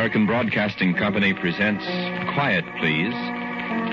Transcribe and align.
American 0.00 0.24
Broadcasting 0.24 0.94
Company 0.94 1.34
presents 1.34 1.84
Quiet 2.32 2.64
Please, 2.78 3.12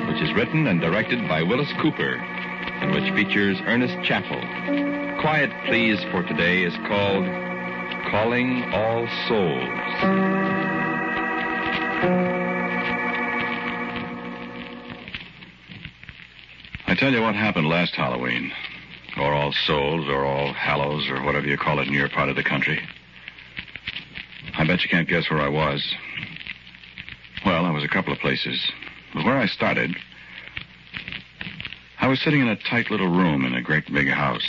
which 0.07 0.23
is 0.23 0.33
written 0.33 0.65
and 0.67 0.79
directed 0.79 1.27
by 1.27 1.43
Willis 1.43 1.67
Cooper, 1.81 2.15
and 2.15 2.93
which 2.93 3.13
features 3.13 3.57
Ernest 3.65 3.93
Chappell. 4.07 4.39
Quiet 5.19 5.51
Please 5.65 6.01
for 6.09 6.23
today 6.23 6.63
is 6.63 6.73
called 6.87 7.25
Calling 8.09 8.63
All 8.71 9.05
Souls. 9.27 9.67
I 16.87 16.95
tell 16.97 17.11
you 17.11 17.21
what 17.21 17.35
happened 17.35 17.67
last 17.67 17.95
Halloween, 17.95 18.53
or 19.17 19.33
All 19.33 19.51
Souls, 19.51 20.07
or 20.07 20.23
All 20.23 20.53
Hallows, 20.53 21.09
or 21.09 21.21
whatever 21.21 21.47
you 21.47 21.57
call 21.57 21.79
it 21.81 21.89
in 21.89 21.93
your 21.93 22.07
part 22.07 22.29
of 22.29 22.37
the 22.37 22.43
country. 22.43 22.79
I 24.67 24.71
bet 24.71 24.83
you 24.83 24.89
can't 24.89 25.07
guess 25.07 25.29
where 25.29 25.39
I 25.39 25.47
was. 25.47 25.95
Well, 27.45 27.63
I 27.63 27.71
was 27.71 27.85
a 27.85 27.87
couple 27.87 28.11
of 28.11 28.19
places. 28.19 28.69
But 29.13 29.23
where 29.23 29.37
I 29.37 29.45
started, 29.45 29.95
I 32.01 32.09
was 32.09 32.19
sitting 32.19 32.41
in 32.41 32.49
a 32.49 32.57
tight 32.57 32.91
little 32.91 33.07
room 33.07 33.45
in 33.45 33.53
a 33.53 33.61
great 33.61 33.89
big 33.89 34.09
house. 34.09 34.45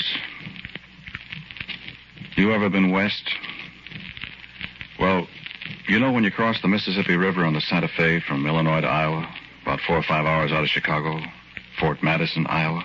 You 2.34 2.52
ever 2.52 2.68
been 2.68 2.90
west? 2.90 3.30
Well, 4.98 5.28
you 5.86 6.00
know 6.00 6.10
when 6.10 6.24
you 6.24 6.32
cross 6.32 6.60
the 6.62 6.68
Mississippi 6.68 7.14
River 7.14 7.44
on 7.44 7.54
the 7.54 7.60
Santa 7.60 7.86
Fe 7.86 8.18
from 8.18 8.44
Illinois 8.44 8.80
to 8.80 8.88
Iowa, 8.88 9.32
about 9.62 9.78
four 9.86 9.98
or 9.98 10.02
five 10.02 10.26
hours 10.26 10.50
out 10.50 10.64
of 10.64 10.68
Chicago, 10.68 11.20
Fort 11.78 12.02
Madison, 12.02 12.44
Iowa? 12.48 12.82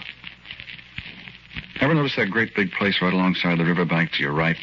Ever 1.82 1.96
notice 1.96 2.16
that 2.16 2.30
great 2.30 2.54
big 2.56 2.72
place 2.74 3.02
right 3.02 3.12
alongside 3.12 3.58
the 3.58 3.66
riverbank 3.66 4.12
to 4.12 4.22
your 4.22 4.34
right? 4.34 4.58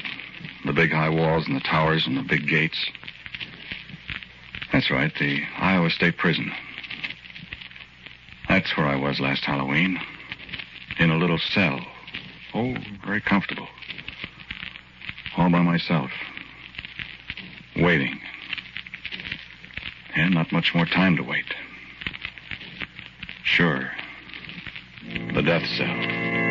The 0.65 0.73
big 0.73 0.93
high 0.93 1.09
walls 1.09 1.47
and 1.47 1.57
the 1.57 1.61
towers 1.61 2.07
and 2.07 2.17
the 2.17 2.23
big 2.23 2.47
gates. 2.47 2.79
That's 4.73 4.91
right, 4.91 5.13
the 5.19 5.43
Iowa 5.59 5.91
State 5.91 6.17
Prison. 6.17 6.53
That's 8.49 8.77
where 8.77 8.87
I 8.87 8.97
was 8.97 9.21
last 9.21 9.45
Halloween. 9.45 9.99
In 10.99 11.11
a 11.11 11.17
little 11.17 11.39
cell. 11.39 11.81
Oh, 12.55 12.75
very 13.05 13.21
comfortable. 13.21 13.69
All 15.37 15.51
by 15.51 15.63
myself. 15.63 16.11
Waiting. 17.77 18.21
And 20.15 20.35
not 20.35 20.53
much 20.53 20.75
more 20.75 20.87
time 20.87 21.17
to 21.17 21.23
wait. 21.23 21.55
Sure. 23.45 23.91
The 25.35 25.43
death 25.43 25.67
cell. 25.77 26.50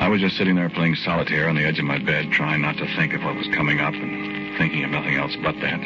I 0.00 0.08
was 0.08 0.20
just 0.20 0.36
sitting 0.36 0.56
there 0.56 0.68
playing 0.68 0.96
solitaire 0.96 1.48
on 1.48 1.56
the 1.56 1.64
edge 1.64 1.78
of 1.78 1.84
my 1.84 1.98
bed, 1.98 2.30
trying 2.30 2.62
not 2.62 2.76
to 2.76 2.86
think 2.96 3.14
of 3.14 3.22
what 3.22 3.36
was 3.36 3.46
coming 3.54 3.80
up 3.80 3.94
and 3.94 4.58
thinking 4.58 4.84
of 4.84 4.90
nothing 4.90 5.16
else 5.16 5.36
but 5.42 5.54
that. 5.60 5.80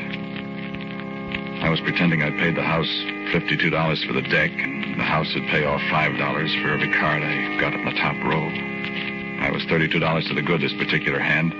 I 1.62 1.70
was 1.70 1.80
pretending 1.80 2.22
I'd 2.22 2.38
paid 2.38 2.56
the 2.56 2.62
house 2.62 2.88
$52 3.34 4.06
for 4.06 4.12
the 4.12 4.22
deck, 4.22 4.50
and 4.52 4.98
the 4.98 5.04
house 5.04 5.32
would 5.34 5.44
pay 5.48 5.64
off 5.64 5.80
$5 5.82 6.62
for 6.62 6.70
every 6.70 6.92
card 6.92 7.22
I 7.22 7.60
got 7.60 7.74
up 7.74 7.80
in 7.80 7.84
the 7.84 8.00
top 8.00 8.16
row. 8.24 8.48
I 9.41 9.50
was 9.50 9.62
$32 9.64 10.28
to 10.28 10.34
the 10.34 10.42
good 10.42 10.60
this 10.60 10.72
particular 10.75 11.19
hand. 11.19 11.52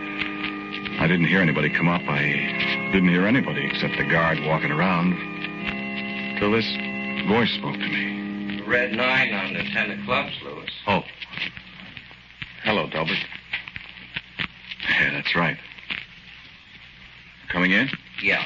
I 1.01 1.07
didn't 1.07 1.27
hear 1.27 1.41
anybody 1.41 1.71
come 1.71 1.89
up. 1.89 2.03
I 2.09 2.91
didn't 2.93 3.09
hear 3.09 3.27
anybody 3.27 3.67
except 3.67 3.97
the 3.97 4.05
guard 4.05 4.39
walking 4.45 4.73
around. 4.73 5.15
Till 6.39 6.51
this 6.51 6.67
voice 7.29 7.51
spoke 7.53 7.75
to 7.75 7.89
me. 7.89 8.63
Red 8.67 8.93
nine 8.93 9.33
on 9.33 9.53
the 9.53 9.63
ten 9.71 9.91
of 9.93 10.05
clubs, 10.05 10.33
Lewis. 10.43 10.71
Oh. 10.87 11.03
Hello, 12.69 12.87
Delbert. 12.87 13.17
Yeah, 14.91 15.13
that's 15.13 15.35
right. 15.35 15.57
Coming 17.51 17.71
in? 17.71 17.89
Yeah. 18.21 18.45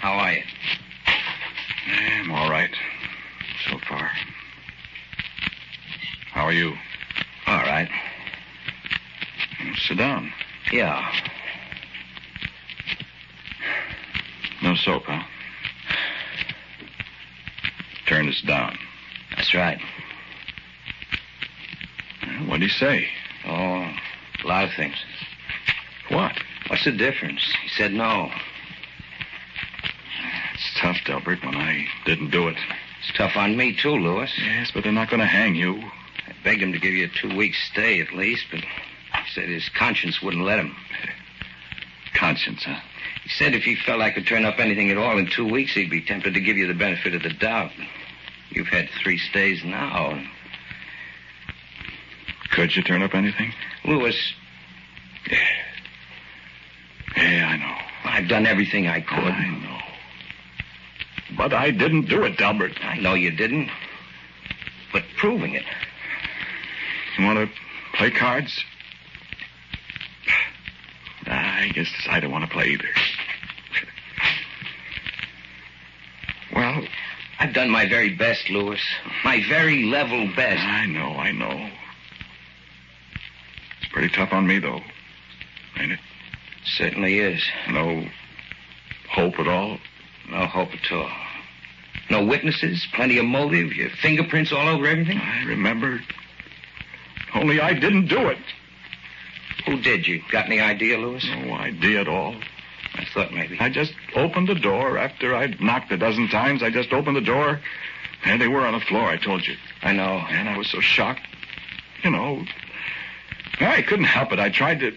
How 0.00 0.12
are 0.14 0.32
you? 0.32 0.42
Yeah, 1.86 2.22
I'm 2.22 2.32
all 2.32 2.48
right. 2.48 2.70
So 3.68 3.78
far. 3.86 4.10
How 6.32 6.46
are 6.46 6.54
you? 6.54 6.72
All 7.46 7.56
right. 7.58 7.90
Sit 9.86 9.98
down. 9.98 10.32
Yeah. 10.72 11.06
No 14.62 14.74
soap, 14.74 15.02
huh? 15.04 15.22
Turn 18.10 18.26
this 18.26 18.39
down. 18.50 18.76
That's 19.36 19.54
right. 19.54 19.80
What'd 22.46 22.62
he 22.62 22.68
say? 22.68 23.06
Oh, 23.46 23.94
a 24.44 24.46
lot 24.46 24.64
of 24.64 24.70
things. 24.76 24.96
What? 26.08 26.32
What's 26.66 26.84
the 26.84 26.90
difference? 26.90 27.42
He 27.62 27.68
said 27.68 27.92
no. 27.92 28.28
It's 30.54 30.80
tough, 30.80 30.96
Delbert, 31.06 31.44
when 31.44 31.54
I 31.54 31.86
didn't 32.04 32.30
do 32.30 32.48
it. 32.48 32.56
It's 32.98 33.16
tough 33.16 33.36
on 33.36 33.56
me, 33.56 33.76
too, 33.80 33.92
Lewis. 33.92 34.32
Yes, 34.36 34.72
but 34.74 34.82
they're 34.82 34.92
not 34.92 35.10
going 35.10 35.20
to 35.20 35.26
hang 35.26 35.54
you. 35.54 35.76
I 35.76 36.32
begged 36.42 36.62
him 36.62 36.72
to 36.72 36.78
give 36.80 36.92
you 36.92 37.06
a 37.06 37.08
two 37.08 37.34
week 37.36 37.54
stay 37.54 38.00
at 38.00 38.12
least, 38.12 38.46
but 38.50 38.60
he 38.60 39.32
said 39.32 39.48
his 39.48 39.68
conscience 39.78 40.20
wouldn't 40.20 40.44
let 40.44 40.58
him. 40.58 40.74
Conscience, 42.14 42.64
huh? 42.64 42.80
He 43.22 43.30
said 43.30 43.54
if 43.54 43.62
he 43.62 43.76
felt 43.76 44.00
I 44.00 44.10
could 44.10 44.26
turn 44.26 44.44
up 44.44 44.58
anything 44.58 44.90
at 44.90 44.98
all 44.98 45.16
in 45.18 45.28
two 45.28 45.48
weeks, 45.48 45.72
he'd 45.74 45.88
be 45.88 46.02
tempted 46.02 46.34
to 46.34 46.40
give 46.40 46.56
you 46.56 46.66
the 46.66 46.74
benefit 46.74 47.14
of 47.14 47.22
the 47.22 47.30
doubt. 47.30 47.70
You've 48.50 48.68
had 48.68 48.88
three 49.02 49.18
stays 49.18 49.62
now. 49.64 50.22
Could 52.52 52.74
you 52.74 52.82
turn 52.82 53.02
up 53.02 53.14
anything? 53.14 53.52
Lewis, 53.84 54.34
Yeah, 57.16 57.46
I 57.48 57.56
know. 57.56 57.76
I've 58.10 58.28
done 58.28 58.46
everything 58.46 58.86
I 58.86 59.00
could. 59.00 59.18
I 59.18 59.48
know. 59.48 59.78
But 61.36 61.52
I 61.52 61.70
didn't 61.70 62.08
do 62.08 62.24
it, 62.24 62.36
Delbert. 62.38 62.72
I 62.82 62.96
know 62.98 63.14
you 63.14 63.30
didn't. 63.30 63.70
But 64.92 65.04
proving 65.18 65.54
it. 65.54 65.64
You 67.18 67.24
want 67.24 67.38
to 67.38 67.96
play 67.96 68.10
cards? 68.10 68.64
I 71.26 71.70
guess 71.74 71.88
I 72.08 72.18
don't 72.20 72.32
want 72.32 72.44
to 72.44 72.50
play 72.50 72.66
either. 72.68 72.88
Well, 76.54 76.82
I've 77.40 77.54
done 77.54 77.70
my 77.70 77.88
very 77.88 78.10
best, 78.10 78.50
Lewis. 78.50 78.80
My 79.24 79.42
very 79.48 79.84
level 79.84 80.28
best. 80.36 80.60
I 80.62 80.84
know, 80.84 81.16
I 81.16 81.32
know. 81.32 81.70
It's 83.80 83.90
pretty 83.90 84.10
tough 84.10 84.32
on 84.32 84.46
me, 84.46 84.58
though. 84.58 84.80
Ain't 85.78 85.92
it? 85.92 85.98
Certainly 86.64 87.18
is. 87.18 87.42
No 87.70 88.04
hope 89.10 89.38
at 89.38 89.48
all? 89.48 89.78
No 90.30 90.44
hope 90.46 90.68
at 90.74 90.92
all. 90.92 91.10
No 92.10 92.26
witnesses, 92.26 92.86
plenty 92.92 93.16
of 93.16 93.24
motive, 93.24 93.72
your 93.72 93.88
fingerprints 94.02 94.52
all 94.52 94.68
over 94.68 94.86
everything. 94.86 95.16
I 95.16 95.44
remember. 95.44 96.00
Only 97.34 97.58
I 97.58 97.72
didn't 97.72 98.08
do 98.08 98.28
it. 98.28 98.38
Who 99.64 99.80
did 99.80 100.06
you? 100.06 100.20
Got 100.30 100.46
any 100.46 100.60
idea, 100.60 100.98
Lewis? 100.98 101.26
No 101.26 101.54
idea 101.54 102.02
at 102.02 102.08
all. 102.08 102.34
I 102.94 103.04
thought 103.04 103.32
maybe. 103.32 103.58
I 103.60 103.68
just 103.68 103.94
opened 104.16 104.48
the 104.48 104.54
door 104.54 104.98
after 104.98 105.34
I'd 105.34 105.60
knocked 105.60 105.92
a 105.92 105.96
dozen 105.96 106.28
times. 106.28 106.62
I 106.62 106.70
just 106.70 106.92
opened 106.92 107.16
the 107.16 107.20
door, 107.20 107.60
and 108.24 108.40
they 108.40 108.48
were 108.48 108.66
on 108.66 108.74
the 108.74 108.84
floor, 108.84 109.04
I 109.04 109.16
told 109.16 109.46
you. 109.46 109.56
I 109.82 109.92
know. 109.92 110.24
And 110.28 110.48
I 110.48 110.58
was 110.58 110.68
so 110.68 110.80
shocked. 110.80 111.22
You 112.02 112.10
know, 112.10 112.44
I 113.60 113.82
couldn't 113.82 114.06
help 114.06 114.32
it. 114.32 114.38
I 114.38 114.50
tried 114.50 114.80
to. 114.80 114.92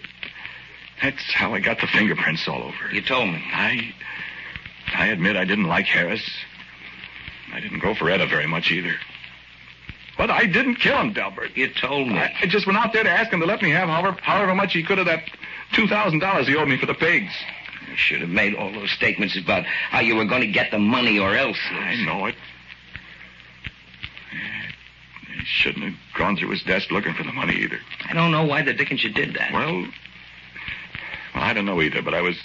That's 1.01 1.34
how 1.34 1.54
I 1.54 1.60
got 1.60 1.81
the 1.81 1.88
fingerprints 1.88 2.48
all 2.48 2.63
over. 2.63 2.94
You 2.94 3.01
told 3.01 3.30
me. 3.30 3.44
I. 3.51 3.94
I 4.95 5.07
admit 5.07 5.36
I 5.36 5.45
didn't 5.45 5.66
like 5.66 5.86
Harris. 5.86 6.24
I 7.51 7.60
didn't 7.60 7.80
go 7.80 7.94
for 7.95 8.10
Etta 8.10 8.28
very 8.28 8.48
much 8.48 8.72
either. 8.72 8.94
But 10.18 10.30
I 10.30 10.45
didn't 10.45 10.75
kill 10.75 10.98
him, 10.98 11.13
Delbert. 11.13 11.56
You 11.57 11.69
told 11.74 12.07
me. 12.07 12.19
I, 12.19 12.34
I 12.42 12.45
just 12.45 12.68
went 12.68 12.78
out 12.78 12.94
there 12.94 13.04
to 13.04 13.10
ask 13.10 13.31
him 13.31 13.40
to 13.40 13.45
let 13.45 13.62
me 13.62 13.72
have 13.72 13.90
however, 13.90 14.18
however 14.22 14.54
much 14.54 14.74
he 14.74 14.84
could 14.84 15.00
of 15.00 15.07
that 15.07 15.24
$2,000 15.74 16.48
he 16.48 16.56
owed 16.56 16.68
me 16.68 16.78
for 16.78 16.86
the 16.86 16.94
pigs. 16.94 17.34
You 17.94 17.98
should 17.98 18.22
have 18.22 18.30
made 18.31 18.56
all 18.56 18.72
those 18.72 18.90
statements 18.90 19.38
about 19.38 19.66
how 19.66 20.00
you 20.00 20.16
were 20.16 20.25
going 20.25 20.42
to 20.42 20.48
get 20.48 20.72
the 20.72 20.80
money 20.80 21.19
or 21.19 21.36
else. 21.36 21.60
I 21.69 22.04
know 22.04 22.25
it. 22.25 22.34
He 25.28 25.45
shouldn't 25.45 25.86
have 25.86 25.94
gone 26.18 26.36
through 26.36 26.50
his 26.50 26.63
desk 26.63 26.90
looking 26.90 27.13
for 27.13 27.22
the 27.22 27.31
money 27.31 27.54
either. 27.54 27.78
I 28.10 28.13
don't 28.13 28.31
know 28.31 28.45
why 28.45 28.63
the 28.63 28.74
dickens 28.74 29.04
you 29.04 29.12
did 29.12 29.36
that. 29.36 29.54
Well, 29.54 29.86
well, 31.36 31.44
I 31.44 31.54
don't 31.54 31.68
know 31.68 31.84
either, 31.84 32.01
but 32.01 32.16
I 32.16 32.22
was. 32.22 32.36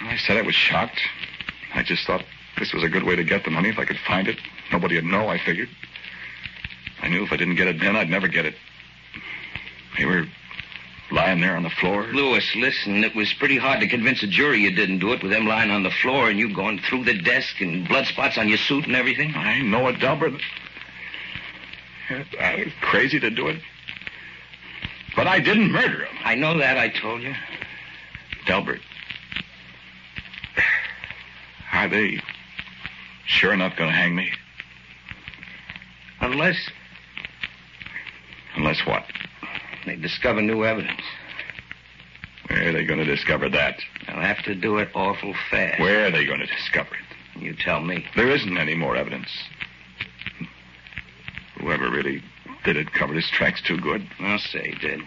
I 0.00 0.16
said 0.16 0.38
I 0.38 0.42
was 0.42 0.56
shocked. 0.56 1.00
I 1.72 1.84
just 1.84 2.04
thought 2.04 2.24
this 2.58 2.72
was 2.72 2.82
a 2.82 2.88
good 2.88 3.04
way 3.04 3.14
to 3.14 3.22
get 3.22 3.44
the 3.44 3.52
money 3.52 3.68
if 3.68 3.78
I 3.78 3.84
could 3.84 3.98
find 4.08 4.26
it. 4.26 4.40
Nobody 4.72 4.96
would 4.96 5.04
know, 5.04 5.28
I 5.28 5.38
figured. 5.38 5.68
I 7.00 7.06
knew 7.06 7.22
if 7.22 7.30
I 7.32 7.36
didn't 7.36 7.54
get 7.54 7.68
it 7.68 7.78
then, 7.78 7.94
I'd 7.94 8.10
never 8.10 8.26
get 8.26 8.44
it. 8.44 8.56
They 9.96 10.04
were 10.04 10.26
lying 11.10 11.40
there 11.40 11.56
on 11.56 11.62
the 11.62 11.70
floor. 11.70 12.04
Lewis, 12.12 12.44
listen, 12.56 13.04
it 13.04 13.14
was 13.14 13.32
pretty 13.34 13.56
hard 13.56 13.80
to 13.80 13.86
convince 13.86 14.22
a 14.22 14.26
jury 14.26 14.60
you 14.60 14.70
didn't 14.70 14.98
do 14.98 15.12
it 15.12 15.22
with 15.22 15.30
them 15.30 15.46
lying 15.46 15.70
on 15.70 15.82
the 15.82 15.90
floor 15.90 16.28
and 16.28 16.38
you 16.38 16.54
going 16.54 16.80
through 16.80 17.04
the 17.04 17.14
desk 17.14 17.60
and 17.60 17.88
blood 17.88 18.06
spots 18.06 18.38
on 18.38 18.48
your 18.48 18.58
suit 18.58 18.86
and 18.86 18.96
everything. 18.96 19.34
I 19.34 19.60
know 19.60 19.86
it, 19.88 20.00
Delbert. 20.00 20.40
I 22.40 22.56
was 22.64 22.72
crazy 22.80 23.20
to 23.20 23.30
do 23.30 23.48
it. 23.48 23.60
But 25.14 25.26
I 25.26 25.40
didn't 25.40 25.72
murder 25.72 26.04
him. 26.04 26.16
I 26.24 26.34
know 26.34 26.58
that, 26.58 26.76
I 26.76 26.88
told 26.88 27.22
you. 27.22 27.34
Delbert. 28.46 28.80
Are 31.72 31.88
they 31.88 32.20
sure 33.26 33.52
enough 33.52 33.76
going 33.76 33.90
to 33.90 33.96
hang 33.96 34.14
me? 34.14 34.30
Unless 36.20 36.56
Unless 38.56 38.86
what? 38.86 39.04
They 39.86 39.96
discover 39.96 40.42
new 40.42 40.64
evidence. 40.64 41.00
Where 42.48 42.68
are 42.68 42.72
they 42.72 42.84
going 42.84 42.98
to 43.00 43.04
discover 43.04 43.48
that? 43.50 43.80
They'll 44.06 44.16
have 44.20 44.42
to 44.44 44.54
do 44.54 44.78
it 44.78 44.88
awful 44.94 45.34
fast. 45.50 45.80
Where 45.80 46.06
are 46.06 46.10
they 46.10 46.24
going 46.24 46.40
to 46.40 46.46
discover 46.46 46.90
it? 46.94 47.40
You 47.42 47.54
tell 47.54 47.80
me. 47.80 48.06
There 48.14 48.28
isn't 48.28 48.56
any 48.56 48.74
more 48.74 48.96
evidence. 48.96 49.28
Whoever 51.60 51.90
really 51.90 52.22
did 52.64 52.76
it 52.76 52.92
covered 52.92 53.16
his 53.16 53.28
tracks 53.30 53.60
too 53.62 53.78
good. 53.78 54.06
I'll 54.20 54.38
say 54.38 54.70
he 54.70 54.74
did. 54.86 55.00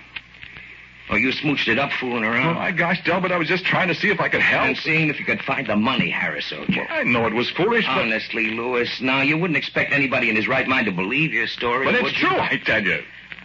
Oh, 1.11 1.15
you 1.15 1.29
smooched 1.31 1.67
it 1.67 1.79
up 1.79 1.91
fooling 1.93 2.23
around? 2.23 2.55
Oh, 2.55 2.59
my 2.59 2.71
gosh, 2.71 3.03
Delbert, 3.03 3.31
I 3.31 3.37
was 3.37 3.47
just 3.47 3.65
trying 3.65 3.87
to 3.87 3.95
see 3.95 4.09
if 4.09 4.19
I 4.19 4.29
could 4.29 4.41
help. 4.41 4.67
And 4.67 4.77
seeing 4.77 5.09
if 5.09 5.17
you 5.19 5.25
could 5.25 5.41
find 5.41 5.65
the 5.65 5.75
money 5.75 6.09
Harris 6.11 6.53
owed 6.55 6.69
you. 6.69 6.83
I 6.87 7.01
know 7.03 7.25
it 7.25 7.33
was 7.33 7.49
foolish, 7.49 7.85
but, 7.87 7.97
Honestly, 7.97 8.51
Lewis, 8.51 9.01
now 9.01 9.21
you 9.21 9.35
wouldn't 9.37 9.57
expect 9.57 9.91
anybody 9.91 10.29
in 10.29 10.35
his 10.35 10.47
right 10.47 10.67
mind 10.67 10.85
to 10.85 10.91
believe 10.91 11.33
your 11.33 11.47
story. 11.47 11.85
but 11.85 11.95
it's 11.95 12.03
would 12.03 12.19
you? 12.19 12.27
true, 12.27 12.37
I 12.39 12.57
tell 12.63 12.83
you. 12.83 13.01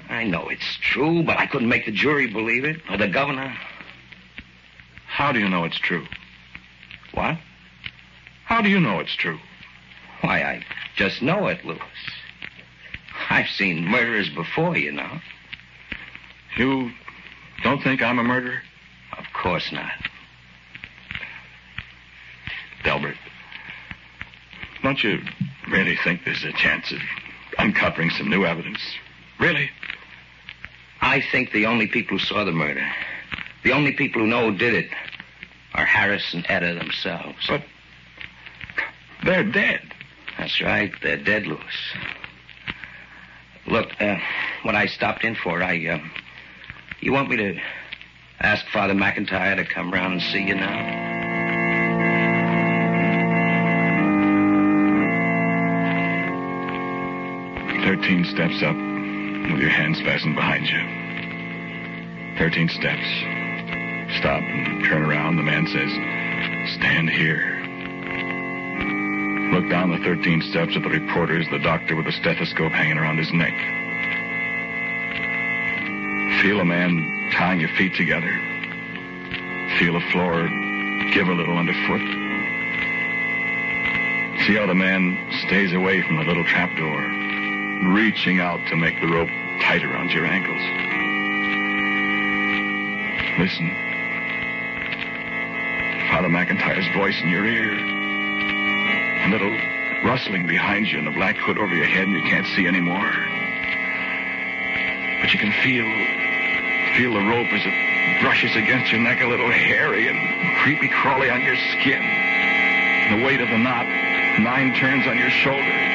I 0.08 0.24
know 0.24 0.48
it's 0.48 0.78
true, 0.80 1.22
but 1.22 1.38
I 1.38 1.46
couldn't 1.46 1.68
make 1.68 1.86
the 1.86 1.92
jury 1.92 2.26
believe 2.26 2.64
it. 2.64 2.80
Or 2.90 2.96
the 2.96 3.08
governor. 3.08 3.54
How 5.06 5.32
do 5.32 5.38
you 5.38 5.48
know 5.48 5.64
it's 5.64 5.78
true? 5.78 6.06
What? 7.12 7.38
How 8.44 8.60
do 8.60 8.68
you 8.68 8.80
know 8.80 9.00
it's 9.00 9.14
true? 9.16 9.38
Why, 10.20 10.42
I 10.42 10.64
just 10.96 11.22
know 11.22 11.46
it, 11.48 11.64
Lewis. 11.64 11.80
I've 13.30 13.48
seen 13.48 13.84
murderers 13.84 14.28
before, 14.30 14.76
you 14.76 14.92
know. 14.92 15.20
You 16.56 16.90
don't 17.62 17.82
think 17.82 18.02
I'm 18.02 18.18
a 18.18 18.24
murderer? 18.24 18.60
Of 19.16 19.24
course 19.32 19.72
not. 19.72 19.92
Delbert, 22.84 23.16
don't 24.82 25.02
you 25.02 25.20
really 25.70 25.96
think 26.04 26.24
there's 26.24 26.44
a 26.44 26.52
chance 26.52 26.92
of 26.92 26.98
uncovering 27.58 28.10
some 28.10 28.28
new 28.28 28.44
evidence? 28.44 28.80
Really? 29.40 29.70
I 31.04 31.20
think 31.20 31.52
the 31.52 31.66
only 31.66 31.86
people 31.86 32.16
who 32.16 32.24
saw 32.24 32.44
the 32.44 32.50
murder, 32.50 32.90
the 33.62 33.72
only 33.72 33.92
people 33.92 34.22
who 34.22 34.26
know 34.26 34.50
who 34.50 34.56
did 34.56 34.72
it, 34.72 34.90
are 35.74 35.84
Harris 35.84 36.32
and 36.32 36.46
Etta 36.48 36.74
themselves. 36.74 37.36
But 37.46 37.62
they're 39.22 39.44
dead. 39.44 39.82
That's 40.38 40.62
right. 40.62 40.90
They're 41.02 41.22
dead, 41.22 41.46
Lewis. 41.46 41.60
Look, 43.66 43.90
uh, 44.00 44.16
what 44.62 44.74
I 44.74 44.86
stopped 44.86 45.24
in 45.24 45.34
for, 45.34 45.62
I, 45.62 45.86
uh, 45.86 45.98
you 47.00 47.12
want 47.12 47.28
me 47.28 47.36
to 47.36 47.60
ask 48.40 48.66
Father 48.72 48.94
McIntyre 48.94 49.56
to 49.56 49.64
come 49.66 49.92
round 49.92 50.14
and 50.14 50.22
see 50.22 50.42
you 50.42 50.54
now? 50.54 51.02
Thirteen 57.84 58.24
steps 58.24 58.62
up 58.62 58.93
with 59.52 59.60
your 59.60 59.70
hands 59.70 60.00
fastened 60.00 60.34
behind 60.34 60.66
you. 60.66 60.80
Thirteen 62.38 62.68
steps. 62.68 63.06
Stop 64.18 64.42
and 64.42 64.84
turn 64.84 65.02
around. 65.02 65.36
The 65.36 65.42
man 65.42 65.66
says, 65.66 65.90
Stand 66.76 67.10
here. 67.10 67.60
Look 69.52 69.68
down 69.70 69.90
the 69.90 69.98
13 69.98 70.42
steps 70.50 70.76
at 70.76 70.82
the 70.82 70.88
reporters, 70.88 71.46
the 71.50 71.58
doctor 71.58 71.94
with 71.94 72.06
a 72.06 72.12
stethoscope 72.12 72.72
hanging 72.72 72.98
around 72.98 73.18
his 73.18 73.32
neck. 73.32 73.54
Feel 76.42 76.60
a 76.60 76.64
man 76.64 77.30
tying 77.32 77.60
your 77.60 77.68
feet 77.76 77.94
together. 77.94 78.32
Feel 79.78 79.94
the 79.94 80.04
floor 80.12 80.48
give 81.14 81.28
a 81.28 81.32
little 81.32 81.56
underfoot. 81.56 82.02
See 84.46 84.56
how 84.56 84.66
the 84.66 84.74
man 84.74 85.16
stays 85.46 85.72
away 85.72 86.02
from 86.02 86.16
the 86.16 86.24
little 86.24 86.44
trapdoor, 86.44 87.23
reaching 87.82 88.40
out 88.40 88.60
to 88.68 88.76
make 88.76 89.00
the 89.00 89.08
rope 89.08 89.28
tight 89.60 89.82
around 89.84 90.10
your 90.10 90.26
ankles. 90.26 90.62
Listen. 93.38 93.68
Father 96.10 96.28
McIntyre's 96.28 96.86
voice 96.94 97.20
in 97.22 97.28
your 97.28 97.44
ear. 97.44 97.74
A 99.26 99.28
little 99.30 99.50
rustling 100.04 100.46
behind 100.46 100.86
you 100.86 100.98
and 100.98 101.06
the 101.06 101.10
black 101.10 101.36
hood 101.36 101.58
over 101.58 101.74
your 101.74 101.86
head 101.86 102.06
and 102.06 102.12
you 102.12 102.22
can't 102.22 102.46
see 102.54 102.66
anymore. 102.66 103.10
But 105.20 105.32
you 105.32 105.38
can 105.38 105.52
feel 105.64 105.88
feel 106.96 107.14
the 107.14 107.26
rope 107.26 107.50
as 107.50 107.66
it 107.66 108.22
brushes 108.22 108.54
against 108.54 108.92
your 108.92 109.00
neck 109.00 109.20
a 109.20 109.26
little 109.26 109.50
hairy 109.50 110.06
and 110.06 110.56
creepy 110.58 110.88
crawly 110.88 111.30
on 111.30 111.42
your 111.42 111.56
skin. 111.72 112.02
The 113.10 113.24
weight 113.24 113.40
of 113.40 113.48
the 113.48 113.58
knot, 113.58 113.86
nine 114.38 114.74
turns 114.74 115.06
on 115.06 115.18
your 115.18 115.30
shoulder. 115.30 115.93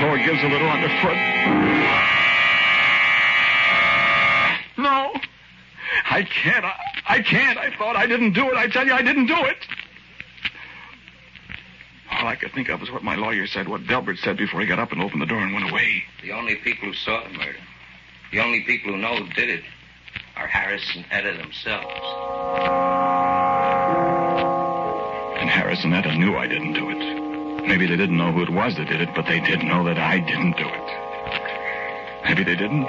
Floor 0.00 0.16
gives 0.16 0.42
a 0.42 0.48
little 0.48 0.68
underfoot. 0.68 1.18
No. 4.78 5.12
I 6.08 6.22
can't. 6.22 6.64
I, 6.64 6.74
I 7.06 7.20
can't. 7.20 7.58
I 7.58 7.76
thought 7.76 7.96
I 7.96 8.06
didn't 8.06 8.32
do 8.32 8.50
it. 8.50 8.56
I 8.56 8.66
tell 8.66 8.86
you, 8.86 8.94
I 8.94 9.02
didn't 9.02 9.26
do 9.26 9.36
it. 9.36 9.58
All 12.10 12.26
I 12.26 12.34
could 12.34 12.52
think 12.52 12.70
of 12.70 12.80
was 12.80 12.90
what 12.90 13.02
my 13.04 13.14
lawyer 13.14 13.46
said, 13.46 13.68
what 13.68 13.86
Delbert 13.86 14.18
said 14.18 14.38
before 14.38 14.60
he 14.62 14.66
got 14.66 14.78
up 14.78 14.90
and 14.92 15.02
opened 15.02 15.20
the 15.20 15.26
door 15.26 15.40
and 15.40 15.52
went 15.52 15.70
away. 15.70 16.02
The 16.22 16.32
only 16.32 16.56
people 16.56 16.88
who 16.88 16.94
saw 16.94 17.22
the 17.22 17.34
murder, 17.36 17.58
the 18.32 18.40
only 18.40 18.60
people 18.60 18.92
who 18.92 18.98
know 18.98 19.16
who 19.16 19.30
did 19.34 19.50
it, 19.50 19.64
are 20.36 20.46
Harris 20.46 20.84
and 20.96 21.04
Etta 21.10 21.36
themselves. 21.36 21.94
And 25.40 25.50
Harris 25.50 25.84
and 25.84 25.94
Etta 25.94 26.16
knew 26.16 26.36
I 26.36 26.46
didn't 26.46 26.72
do 26.72 26.88
it. 26.88 26.89
Maybe 27.66 27.86
they 27.86 27.96
didn't 27.96 28.16
know 28.16 28.32
who 28.32 28.42
it 28.42 28.50
was 28.50 28.76
that 28.76 28.88
did 28.88 29.00
it, 29.00 29.10
but 29.14 29.26
they 29.26 29.40
did 29.40 29.62
know 29.62 29.84
that 29.84 29.98
I 29.98 30.18
didn't 30.18 30.56
do 30.56 30.66
it. 30.66 30.88
Maybe 32.24 32.44
they 32.44 32.56
didn't. 32.56 32.86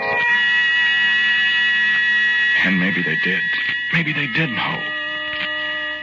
And 2.66 2.80
maybe 2.80 3.02
they 3.02 3.16
did. 3.24 3.42
Maybe 3.94 4.14
they 4.14 4.28
did 4.28 4.50
know. 4.50 4.78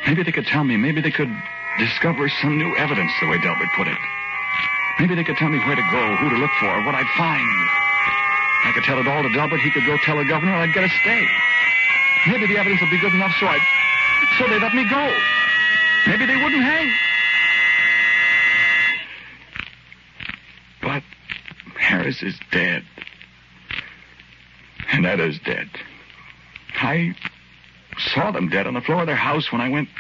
Maybe 0.07 0.23
they 0.23 0.33
could 0.33 0.47
tell 0.47 0.65
me. 0.65 0.77
Maybe 0.77 1.01
they 1.01 1.11
could 1.11 1.31
discover 1.79 2.29
some 2.41 2.59
new 2.59 2.77
evidence, 2.77 3.13
the 3.21 3.29
way 3.29 3.39
Delbert 3.39 3.69
put 3.77 3.87
it. 3.87 3.99
Maybe 4.99 5.15
they 5.15 5.23
could 5.25 5.37
tell 5.37 5.49
me 5.49 5.59
where 5.59 5.77
to 5.77 5.87
go, 5.91 6.17
who 6.17 6.29
to 6.31 6.37
look 6.37 6.51
for, 6.59 6.83
what 6.83 6.95
I'd 6.95 7.07
find. 7.17 7.47
I 8.65 8.73
could 8.75 8.83
tell 8.83 8.99
it 8.99 9.07
all 9.07 9.23
to 9.23 9.31
Delbert. 9.31 9.61
He 9.61 9.71
could 9.71 9.87
go 9.87 9.97
tell 10.03 10.17
the 10.19 10.25
governor. 10.25 10.55
I'd 10.55 10.75
get 10.75 10.85
a 10.85 10.89
stay. 10.89 11.25
Maybe 12.27 12.47
the 12.47 12.59
evidence 12.59 12.81
would 12.81 12.91
be 12.91 12.99
good 12.99 13.15
enough 13.15 13.33
so 13.39 13.47
I'd... 13.47 13.63
So 14.39 14.49
they'd 14.49 14.61
let 14.61 14.75
me 14.75 14.85
go. 14.91 15.15
Maybe 16.07 16.27
they 16.27 16.37
wouldn't 16.37 16.63
hang. 16.63 16.91
But 20.83 21.03
Harris 22.09 22.23
is 22.23 22.41
dead. 22.50 22.85
And 24.93 25.05
Etta's 25.05 25.38
dead. 25.45 25.69
I 26.77 27.15
saw 27.99 28.31
them 28.31 28.49
dead 28.49 28.67
on 28.67 28.73
the 28.73 28.81
floor 28.81 29.03
of 29.03 29.07
their 29.07 29.15
house 29.15 29.53
when 29.53 29.61
I 29.61 29.69
went. 29.69 29.91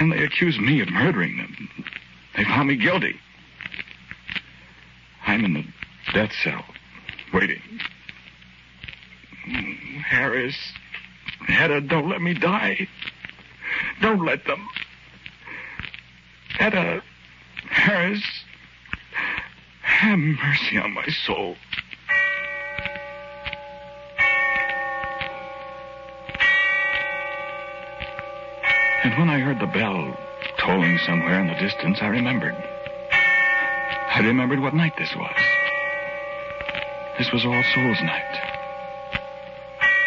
And 0.00 0.10
they 0.10 0.24
accused 0.24 0.58
me 0.58 0.80
of 0.80 0.88
murdering 0.88 1.36
them. 1.36 1.68
They 2.34 2.44
found 2.44 2.68
me 2.68 2.76
guilty. 2.76 3.20
I'm 5.26 5.44
in 5.44 5.52
the 5.52 5.64
death 6.14 6.32
cell, 6.42 6.64
waiting. 7.34 7.60
Harris, 10.06 10.56
Hedda, 11.46 11.82
don't 11.82 12.08
let 12.08 12.22
me 12.22 12.32
die. 12.32 12.88
Don't 14.00 14.24
let 14.24 14.46
them. 14.46 14.66
Hedda, 16.58 17.02
Harris, 17.68 18.22
have 19.98 20.18
mercy 20.18 20.78
on 20.78 20.94
my 20.94 21.06
soul. 21.26 21.56
And 29.02 29.18
when 29.18 29.28
I 29.28 29.40
heard 29.40 29.58
the 29.58 29.66
bell 29.66 30.16
tolling 30.58 30.98
somewhere 30.98 31.40
in 31.40 31.48
the 31.48 31.54
distance, 31.54 31.98
I 32.00 32.06
remembered. 32.06 32.54
I 33.10 34.20
remembered 34.22 34.60
what 34.60 34.72
night 34.72 34.92
this 34.96 35.14
was. 35.16 35.36
This 37.18 37.32
was 37.32 37.44
All 37.44 37.62
Souls 37.74 38.00
Night. 38.00 38.40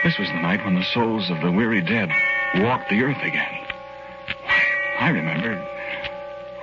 This 0.06 0.18
was 0.18 0.30
the 0.30 0.42
night 0.42 0.64
when 0.64 0.76
the 0.76 0.86
souls 0.94 1.30
of 1.30 1.42
the 1.42 1.52
weary 1.52 1.82
dead 1.82 2.10
walked 2.56 2.90
the 2.90 3.04
earth 3.04 3.22
again. 3.22 3.66
I 5.00 5.10
remembered 5.10 5.62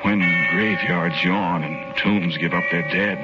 when 0.03 0.21
graveyards 0.51 1.23
yawn 1.23 1.63
and 1.65 1.88
tombs 2.03 2.37
give 2.39 2.53
up 2.53 2.65
their 2.71 2.83
dead. 2.89 3.19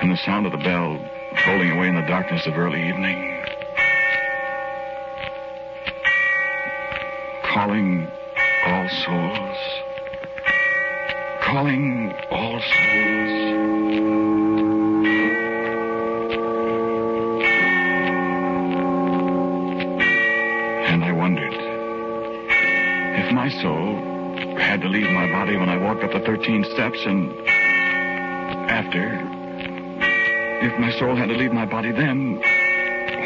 And 0.00 0.10
the 0.10 0.16
sound 0.18 0.46
of 0.46 0.52
the 0.52 0.58
bell 0.58 0.98
tolling 1.44 1.72
away 1.72 1.88
in 1.88 1.94
the 1.94 2.02
darkness 2.02 2.46
of 2.46 2.56
early 2.56 2.88
evening. 2.88 3.42
Calling 7.42 8.08
all 8.66 8.88
souls. 8.88 9.56
Calling 11.42 12.14
all 12.30 12.60
souls. 12.60 13.44
To 24.84 24.90
leave 24.90 25.10
my 25.12 25.26
body 25.32 25.56
when 25.56 25.70
I 25.70 25.78
walked 25.78 26.04
up 26.04 26.12
the 26.12 26.20
13 26.20 26.62
steps 26.74 26.98
and 27.06 27.32
after, 28.68 29.18
if 30.60 30.78
my 30.78 30.92
soul 30.98 31.16
had 31.16 31.30
to 31.30 31.34
leave 31.34 31.54
my 31.54 31.64
body 31.64 31.90
then, 31.90 32.36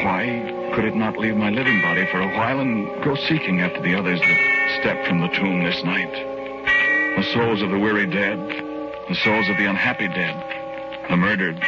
why 0.05 0.71
could 0.73 0.85
it 0.85 0.95
not 0.95 1.19
leave 1.19 1.37
my 1.37 1.51
living 1.51 1.83
body 1.83 2.07
for 2.13 2.21
a 2.21 2.29
while 2.37 2.61
and 2.61 2.87
go 3.03 3.17
seeking 3.17 3.61
after 3.61 3.83
the 3.83 3.97
others 3.97 4.21
that 4.21 4.79
stepped 4.79 5.09
from 5.09 5.21
the 5.21 5.27
tomb 5.29 5.65
this 5.65 5.83
night? 5.83 6.13
The 7.17 7.25
souls 7.33 7.61
of 7.61 7.71
the 7.71 7.79
weary 7.79 8.07
dead, 8.07 8.39
the 9.09 9.17
souls 9.17 9.49
of 9.49 9.57
the 9.57 9.67
unhappy 9.67 10.07
dead, 10.07 10.37
the 11.11 11.17
murdered, 11.17 11.59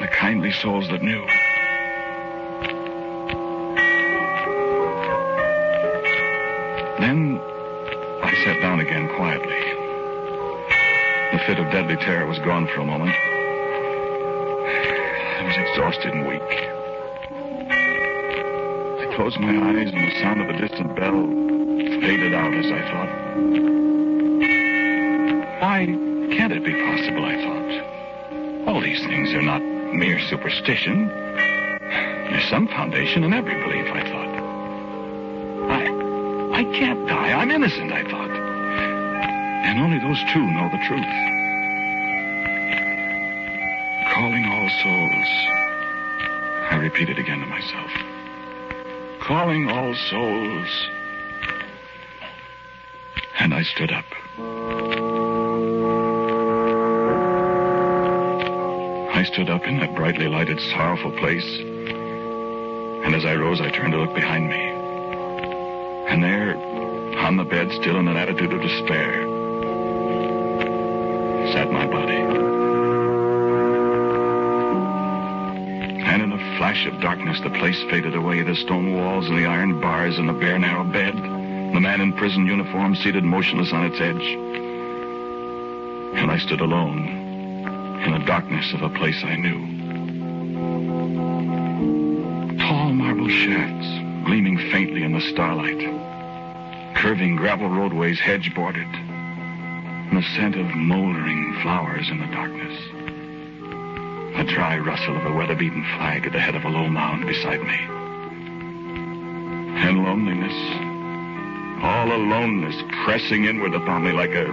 the 0.00 0.08
kindly 0.08 0.50
souls 0.50 0.88
that 0.88 1.02
knew. 1.02 1.26
Then 7.00 7.51
fit 11.46 11.58
of 11.58 11.70
deadly 11.72 11.96
terror 11.96 12.26
was 12.26 12.38
gone 12.40 12.68
for 12.68 12.80
a 12.80 12.84
moment. 12.84 13.10
I 15.38 15.42
was 15.44 15.56
exhausted 15.56 16.14
and 16.14 16.26
weak. 16.28 16.40
I 19.00 19.14
closed 19.16 19.40
my 19.40 19.50
eyes 19.50 19.90
and 19.92 20.06
the 20.06 20.20
sound 20.20 20.40
of 20.40 20.46
the 20.46 20.52
distant 20.54 20.94
bell 20.94 21.26
faded 22.00 22.32
out 22.34 22.54
as 22.54 22.66
I 22.66 22.80
thought. 22.90 23.08
Why 25.60 25.86
can't 26.36 26.52
it 26.52 26.64
be 26.64 26.74
possible, 26.74 27.24
I 27.24 27.36
thought. 27.42 28.68
All 28.68 28.80
these 28.80 29.00
things 29.04 29.32
are 29.34 29.42
not 29.42 29.62
mere 29.62 30.20
superstition. 30.28 31.08
There's 31.08 32.48
some 32.48 32.68
foundation 32.68 33.24
in 33.24 33.32
every 33.32 33.54
belief, 33.54 33.88
I 33.92 34.02
thought. 34.08 34.28
I, 35.70 35.86
I 36.60 36.64
can't 36.78 37.08
die. 37.08 37.32
I'm 37.32 37.50
innocent, 37.50 37.92
I 37.92 38.04
thought. 38.04 38.41
And 39.72 39.80
only 39.80 39.98
those 39.98 40.22
two 40.30 40.42
know 40.52 40.68
the 40.68 40.76
truth. 40.84 41.14
Calling 44.12 44.44
all 44.44 44.68
souls. 44.82 45.28
I 46.70 46.76
repeated 46.78 47.18
again 47.18 47.40
to 47.40 47.46
myself. 47.46 47.90
Calling 49.22 49.70
all 49.70 49.94
souls. 50.10 50.68
And 53.38 53.54
I 53.54 53.62
stood 53.62 53.92
up. 53.92 54.04
I 59.16 59.24
stood 59.24 59.48
up 59.48 59.64
in 59.64 59.78
that 59.78 59.94
brightly 59.94 60.28
lighted, 60.28 60.60
sorrowful 60.60 61.12
place. 61.12 61.48
And 63.06 63.14
as 63.14 63.24
I 63.24 63.36
rose, 63.36 63.62
I 63.62 63.70
turned 63.70 63.94
to 63.94 64.00
look 64.00 64.14
behind 64.14 64.50
me. 64.50 64.60
And 66.10 66.22
there, 66.22 66.58
on 67.24 67.38
the 67.38 67.44
bed, 67.44 67.72
still 67.72 67.98
in 67.98 68.06
an 68.08 68.18
attitude 68.18 68.52
of 68.52 68.60
despair, 68.60 69.31
sat 71.52 71.70
my 71.70 71.86
body. 71.86 72.16
And 76.04 76.22
in 76.22 76.32
a 76.32 76.56
flash 76.56 76.86
of 76.86 77.00
darkness, 77.00 77.40
the 77.42 77.50
place 77.50 77.80
faded 77.90 78.14
away. 78.14 78.42
The 78.42 78.56
stone 78.56 78.94
walls 78.94 79.28
and 79.28 79.36
the 79.36 79.46
iron 79.46 79.80
bars 79.80 80.16
and 80.18 80.28
the 80.28 80.32
bare, 80.32 80.58
narrow 80.58 80.84
bed. 80.84 81.14
The 81.14 81.80
man 81.80 82.00
in 82.00 82.14
prison 82.14 82.46
uniform 82.46 82.96
seated 82.96 83.22
motionless 83.24 83.72
on 83.72 83.84
its 83.84 84.00
edge. 84.00 84.36
And 86.18 86.30
I 86.30 86.38
stood 86.38 86.60
alone 86.60 87.08
in 88.04 88.12
the 88.12 88.24
darkness 88.24 88.72
of 88.72 88.82
a 88.82 88.88
place 88.88 89.22
I 89.22 89.36
knew. 89.36 89.60
Tall 92.58 92.92
marble 92.92 93.28
shafts 93.28 93.86
gleaming 94.24 94.56
faintly 94.70 95.02
in 95.02 95.12
the 95.12 95.20
starlight. 95.32 95.80
Curving 96.96 97.36
gravel 97.36 97.68
roadways 97.68 98.20
hedge 98.20 98.54
bordered. 98.54 99.11
And 100.12 100.22
the 100.22 100.28
scent 100.36 100.56
of 100.56 100.66
moldering 100.76 101.58
flowers 101.62 102.10
in 102.10 102.18
the 102.18 102.26
darkness. 102.26 102.78
A 104.36 104.44
dry 104.44 104.76
rustle 104.76 105.16
of 105.16 105.24
a 105.24 105.32
weather-beaten 105.32 105.82
flag 105.96 106.26
at 106.26 106.32
the 106.32 106.38
head 106.38 106.54
of 106.54 106.66
a 106.66 106.68
low 106.68 106.86
mound 106.86 107.24
beside 107.26 107.62
me. 107.62 107.78
And 109.80 110.04
loneliness. 110.04 110.52
All 111.82 112.12
aloneness 112.12 112.76
pressing 113.06 113.46
inward 113.46 113.72
upon 113.72 114.04
me 114.04 114.12
like 114.12 114.34
a 114.34 114.52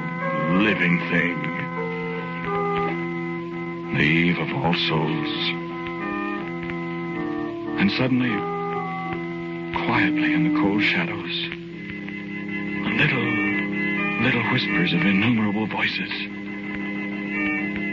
living 0.63 0.97
thing. 1.09 1.41
The 3.97 4.03
eve 4.03 4.37
of 4.39 4.53
all 4.63 4.73
souls. 4.73 5.49
And 7.81 7.91
suddenly, 7.91 8.31
quietly 9.85 10.33
in 10.33 10.53
the 10.53 10.59
cold 10.61 10.83
shadows, 10.83 11.49
a 12.87 12.91
little, 12.95 13.48
little 14.19 14.43
whispers 14.51 14.93
of 14.93 15.01
innumerable 15.01 15.65
voices. 15.67 16.11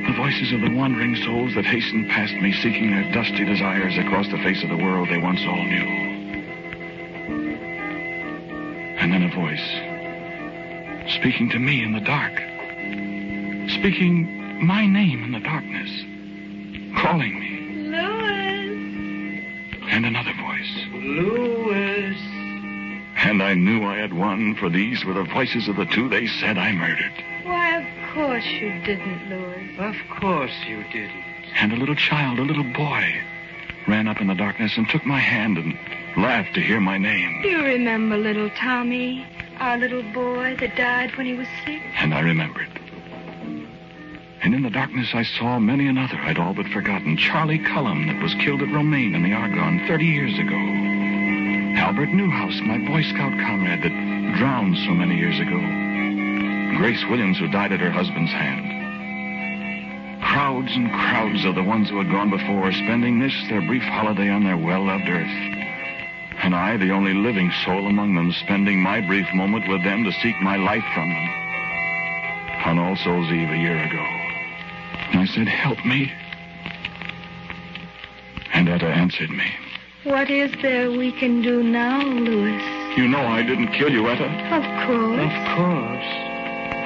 The 0.07 0.15
voices 0.17 0.53
of 0.53 0.61
the 0.61 0.75
wandering 0.75 1.15
souls 1.23 1.55
that 1.55 1.65
hastened 1.65 2.11
past 2.11 2.35
me, 2.35 2.53
seeking 2.53 2.91
their 2.91 3.13
dusty 3.13 3.45
desires 3.45 3.97
across 3.97 4.27
the 4.29 4.39
face 4.39 4.63
of 4.65 4.71
the 4.71 4.77
world 4.77 5.09
they 5.09 5.19
once 5.19 5.41
all 5.47 5.65
knew. 5.65 5.87
And 8.99 9.13
then 9.13 9.23
a 9.23 9.31
voice, 9.35 9.63
speaking 11.15 11.49
to 11.51 11.61
me 11.61 11.85
in 11.85 11.93
the 11.93 12.01
dark, 12.01 12.33
speaking 13.79 14.65
my 14.67 14.85
name 14.87 15.23
in 15.23 15.31
the 15.31 15.41
darkness, 15.41 15.91
calling 17.03 17.39
me. 17.39 17.91
Louis. 17.91 19.47
And 19.91 20.07
another 20.07 20.33
voice. 20.33 20.87
Louis. 20.93 21.66
And 23.27 23.43
I 23.43 23.55
knew 23.55 23.85
I 23.85 23.97
had 23.97 24.13
won, 24.13 24.55
for 24.55 24.71
these 24.71 25.05
were 25.05 25.13
the 25.13 25.25
voices 25.25 25.67
of 25.67 25.75
the 25.75 25.85
two 25.85 26.09
they 26.09 26.29
said 26.29 26.57
I 26.57 26.71
murdered. 26.71 27.13
Why, 27.43 27.83
of 27.83 28.15
course 28.15 28.45
you 28.47 28.81
didn't, 28.85 29.29
Louis. 29.29 29.77
Of 29.81 29.97
course 30.21 30.53
you 30.65 30.85
didn't. 30.93 31.25
And 31.57 31.73
a 31.73 31.77
little 31.77 31.97
child, 31.97 32.39
a 32.39 32.43
little 32.43 32.73
boy, 32.73 33.21
ran 33.89 34.07
up 34.07 34.21
in 34.21 34.29
the 34.29 34.35
darkness 34.37 34.77
and 34.77 34.89
took 34.89 35.05
my 35.05 35.19
hand 35.19 35.59
and 35.59 35.77
laughed 36.17 36.55
to 36.55 36.61
hear 36.61 36.79
my 36.79 36.99
name. 36.99 37.43
Do 37.43 37.49
you 37.49 37.65
remember 37.65 38.17
little 38.17 38.49
Tommy, 38.51 39.27
our 39.59 39.77
little 39.77 40.05
boy 40.05 40.55
that 40.61 40.77
died 40.77 41.17
when 41.17 41.27
he 41.27 41.35
was 41.35 41.49
sick? 41.65 41.83
And 41.97 42.15
I 42.15 42.21
remembered. 42.21 42.69
And 44.41 44.55
in 44.55 44.63
the 44.63 44.71
darkness, 44.71 45.09
I 45.15 45.25
saw 45.25 45.59
many 45.59 45.89
another 45.89 46.17
I'd 46.19 46.39
all 46.39 46.55
but 46.55 46.69
forgotten. 46.69 47.17
Charlie 47.17 47.59
Cullum, 47.59 48.07
that 48.07 48.23
was 48.23 48.35
killed 48.35 48.63
at 48.63 48.69
Romagne 48.69 49.17
in 49.17 49.25
the 49.25 49.33
Argonne 49.33 49.85
30 49.89 50.05
years 50.05 50.39
ago. 50.39 50.86
Albert 51.77 52.09
Newhouse, 52.09 52.59
my 52.65 52.79
Boy 52.79 53.03
Scout 53.03 53.33
comrade 53.45 53.83
that 53.83 54.37
drowned 54.39 54.77
so 54.87 54.93
many 54.93 55.17
years 55.17 55.39
ago. 55.39 55.61
Grace 56.79 57.05
Williams, 57.09 57.39
who 57.39 57.49
died 57.49 57.73
at 57.73 57.81
her 57.81 57.91
husband's 57.91 58.33
hand. 58.33 58.73
Crowds 60.23 60.73
and 60.73 60.91
crowds 60.91 61.45
of 61.45 61.55
the 61.55 61.63
ones 61.63 61.89
who 61.89 61.99
had 61.99 62.11
gone 62.11 62.31
before, 62.31 62.73
spending 62.73 63.21
this, 63.21 63.33
their 63.49 63.61
brief 63.61 63.83
holiday 63.83 64.29
on 64.31 64.45
their 64.45 64.57
well-loved 64.57 65.09
earth. 65.09 65.37
And 66.43 66.55
I, 66.55 66.77
the 66.77 66.93
only 66.93 67.15
living 67.15 67.51
soul 67.65 67.87
among 67.87 68.15
them, 68.15 68.33
spending 68.45 68.81
my 68.81 69.01
brief 69.01 69.27
moment 69.35 69.69
with 69.69 69.85
them 69.85 70.05
to 70.05 70.13
seek 70.21 70.41
my 70.43 70.57
life 70.57 70.85
from 70.95 71.09
them. 71.09 71.29
On 72.67 72.79
All 72.79 72.97
Souls 72.97 73.31
Eve 73.31 73.51
a 73.51 73.57
year 73.57 73.79
ago. 73.79 74.05
I 75.21 75.27
said, 75.33 75.49
help 75.49 75.85
me. 75.85 76.13
And 78.53 78.69
Etta 78.69 78.87
answered 78.87 79.31
me. 79.31 79.47
What 80.07 80.31
is 80.31 80.53
there 80.63 80.89
we 80.93 81.11
can 81.11 81.43
do 81.43 81.65
now, 81.65 82.01
Louis? 82.01 82.63
You 82.97 83.09
know 83.09 83.27
I 83.27 83.43
didn't 83.43 83.73
kill 83.73 83.91
you, 83.91 84.09
Etta. 84.09 84.31
Of 84.55 84.63
course. 84.87 85.19
Of 85.19 85.35
course. 85.59 86.11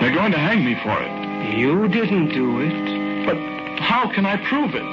They're 0.00 0.14
going 0.14 0.32
to 0.32 0.38
hang 0.38 0.64
me 0.64 0.74
for 0.82 0.96
it. 0.96 1.54
You 1.54 1.86
didn't 1.88 2.30
do 2.30 2.60
it. 2.60 3.26
But 3.26 3.36
how 3.78 4.10
can 4.10 4.24
I 4.24 4.38
prove 4.48 4.74
it? 4.74 4.88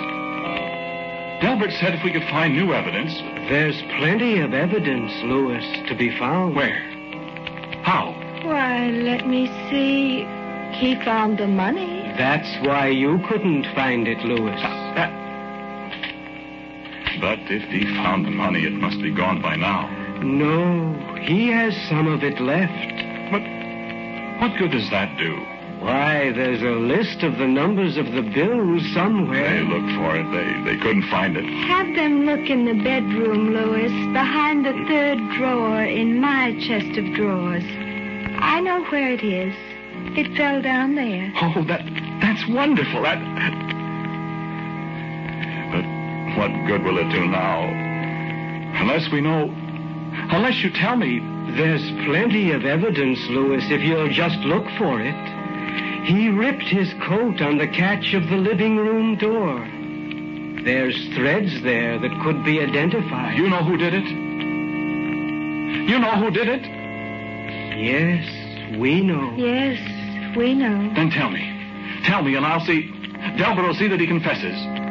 Delbert 1.41 1.72
said 1.79 1.93
if 1.93 2.03
we 2.03 2.12
could 2.12 2.27
find 2.29 2.53
new 2.53 2.74
evidence. 2.74 3.13
There's 3.48 3.81
plenty 3.98 4.41
of 4.41 4.53
evidence, 4.53 5.13
Louis, 5.24 5.63
to 5.88 5.96
be 5.96 6.12
found. 6.19 6.53
Where? 6.53 6.81
How? 7.84 8.12
Why, 8.43 8.89
let 8.89 9.25
me 9.25 9.48
see. 9.69 10.27
He 10.75 10.96
found 11.05 11.38
the 11.38 11.48
money. 11.48 12.13
That's 12.17 12.67
why 12.67 12.89
you 12.89 13.19
couldn't 13.29 13.74
find 13.74 14.05
it, 14.05 14.19
Louis. 14.25 14.51
That... 14.60 14.76
But 17.19 17.39
if 17.50 17.63
he 17.69 17.83
found 17.95 18.25
the 18.25 18.31
money, 18.31 18.65
it 18.65 18.74
must 18.74 19.01
be 19.01 19.12
gone 19.12 19.41
by 19.41 19.55
now. 19.55 19.89
No, 20.21 21.15
he 21.21 21.50
has 21.50 21.75
some 21.89 22.07
of 22.07 22.24
it 22.24 22.39
left. 22.39 23.31
But 23.31 23.41
what 24.41 24.57
good 24.57 24.71
does 24.71 24.89
that 24.91 25.17
do? 25.17 25.36
Why, 25.79 26.31
there's 26.31 26.62
a 26.62 26.79
list 26.79 27.24
of 27.24 27.38
the 27.38 27.47
numbers 27.47 27.97
of 27.97 28.12
the 28.12 28.24
bills 28.24 28.81
somewhere. 28.93 29.43
They 29.47 29.62
looked 29.62 29.93
for 29.95 30.15
it. 30.15 30.25
They 30.31 30.71
they 30.71 30.77
couldn't 30.79 31.09
find 31.09 31.38
it. 31.38 31.45
Have 31.45 31.95
them 31.95 32.25
look 32.25 32.50
in 32.50 32.65
the 32.65 32.81
bedroom, 32.83 33.53
Louis, 33.53 33.93
behind 34.12 34.65
the 34.65 34.74
third 34.88 35.19
drawer 35.38 35.83
in 35.83 36.19
my 36.19 36.53
chest 36.67 36.97
of 36.97 37.13
drawers. 37.13 37.63
I 38.39 38.59
know 38.62 38.83
where 38.86 39.12
it 39.12 39.24
is. 39.24 39.53
It 40.17 40.36
fell 40.36 40.62
down 40.62 40.95
there. 40.95 41.31
Oh, 41.41 41.63
that 41.67 41.86
that's 42.21 42.47
wonderful. 42.47 43.03
That. 43.03 43.66
But 46.38 46.51
what 46.51 46.67
good 46.67 46.84
will 46.84 47.00
it 47.00 47.10
do 47.10 47.25
now? 47.25 47.63
Unless 48.79 49.10
we 49.12 49.22
know. 49.22 49.50
Unless 50.29 50.62
you 50.63 50.70
tell 50.70 50.96
me. 50.96 51.20
There's 51.56 51.82
plenty 52.06 52.51
of 52.51 52.63
evidence, 52.63 53.20
Louis, 53.29 53.63
if 53.72 53.82
you'll 53.82 54.10
just 54.10 54.38
look 54.39 54.65
for 54.77 55.01
it. 55.01 56.06
He 56.06 56.29
ripped 56.29 56.63
his 56.63 56.94
coat 57.08 57.41
on 57.41 57.58
the 57.58 57.67
catch 57.67 58.13
of 58.13 58.29
the 58.29 58.38
living 58.38 58.77
room 58.77 59.15
door. 59.15 59.60
There's 60.63 60.96
threads 61.15 61.63
there 61.63 61.98
that 61.98 62.22
could 62.22 62.44
be 62.44 62.60
identified. 62.60 63.38
You 63.38 63.50
know 63.50 63.63
who 63.63 63.77
did 63.77 63.96
it? 63.96 64.06
You 65.89 65.98
know 65.98 66.12
who 66.17 66.29
did 66.29 66.50
it? 66.50 66.62
Yes, 67.77 68.77
we 68.77 69.01
know. 69.01 69.34
Yes, 69.36 70.36
we 70.36 70.53
know. 70.53 70.94
Then 70.94 71.10
tell 71.10 71.32
me. 71.32 72.01
Tell 72.03 72.22
me, 72.22 72.36
and 72.36 72.46
I'll 72.46 72.63
see. 72.65 72.91
Delbert 73.38 73.65
will 73.65 73.74
see 73.74 73.88
that 73.88 74.00
he 74.00 74.06
confesses. 74.06 74.87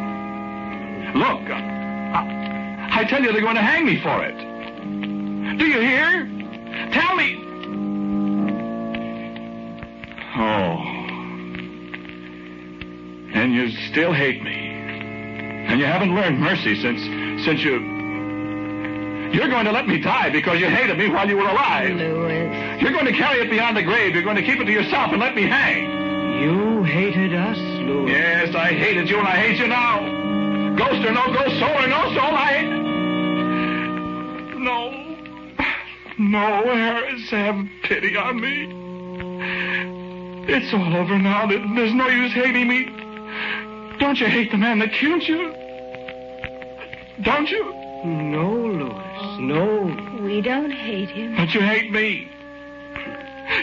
Look, 1.14 1.48
uh, 1.48 1.54
I, 1.54 2.88
I 3.00 3.04
tell 3.04 3.22
you, 3.22 3.32
they're 3.32 3.40
going 3.40 3.56
to 3.56 3.62
hang 3.62 3.86
me 3.86 4.00
for 4.02 4.24
it. 4.24 4.36
Do 5.58 5.64
you 5.64 5.80
hear? 5.80 6.26
Tell 6.92 7.16
me. 7.16 7.42
Oh. 10.38 10.82
And 13.34 13.54
you 13.54 13.70
still 13.90 14.12
hate 14.12 14.42
me. 14.42 14.54
And 15.68 15.80
you 15.80 15.86
haven't 15.86 16.14
learned 16.14 16.38
mercy 16.40 16.80
since 16.80 17.00
since 17.44 17.62
you 17.62 17.78
You're 19.32 19.48
going 19.48 19.64
to 19.66 19.72
let 19.72 19.86
me 19.88 20.00
die 20.00 20.30
because 20.30 20.60
you 20.60 20.68
hated 20.68 20.98
me 20.98 21.08
while 21.08 21.28
you 21.28 21.36
were 21.36 21.48
alive. 21.48 21.96
Louis. 21.96 22.80
You're 22.80 22.92
going 22.92 23.06
to 23.06 23.12
carry 23.12 23.40
it 23.40 23.50
beyond 23.50 23.76
the 23.76 23.82
grave. 23.82 24.14
You're 24.14 24.24
going 24.24 24.36
to 24.36 24.42
keep 24.42 24.60
it 24.60 24.64
to 24.64 24.72
yourself 24.72 25.12
and 25.12 25.20
let 25.20 25.34
me 25.34 25.42
hang. 25.48 26.40
You 26.40 26.82
hated 26.84 27.34
us, 27.34 27.58
Louis. 27.58 28.12
Yes, 28.12 28.54
I 28.54 28.72
hated 28.72 29.08
you 29.08 29.18
and 29.18 29.26
I 29.26 29.36
hate 29.36 29.58
you 29.58 29.66
now. 29.68 30.15
Ghost 30.76 31.04
or 31.06 31.12
no 31.12 31.32
ghost, 31.32 31.58
soul 31.58 31.70
or 31.70 31.86
no 31.86 32.02
soul, 32.14 32.34
I 32.36 32.62
No. 34.58 35.06
No, 36.18 36.74
Harris, 36.74 37.30
have 37.30 37.66
pity 37.82 38.16
on 38.16 38.40
me. 38.40 38.86
It's 40.48 40.72
all 40.72 40.96
over 40.96 41.18
now. 41.18 41.46
There's 41.46 41.94
no 41.94 42.08
use 42.08 42.32
hating 42.32 42.68
me. 42.68 42.84
Don't 43.98 44.18
you 44.20 44.26
hate 44.26 44.50
the 44.50 44.56
man 44.58 44.78
that 44.78 44.92
killed 44.92 45.22
you? 45.26 45.52
Don't 47.22 47.48
you? 47.50 47.64
No, 48.04 48.52
Louis, 48.52 49.38
no. 49.40 50.22
We 50.22 50.40
don't 50.42 50.70
hate 50.70 51.10
him. 51.10 51.36
But 51.36 51.54
you 51.54 51.60
hate 51.60 51.90
me. 51.90 52.30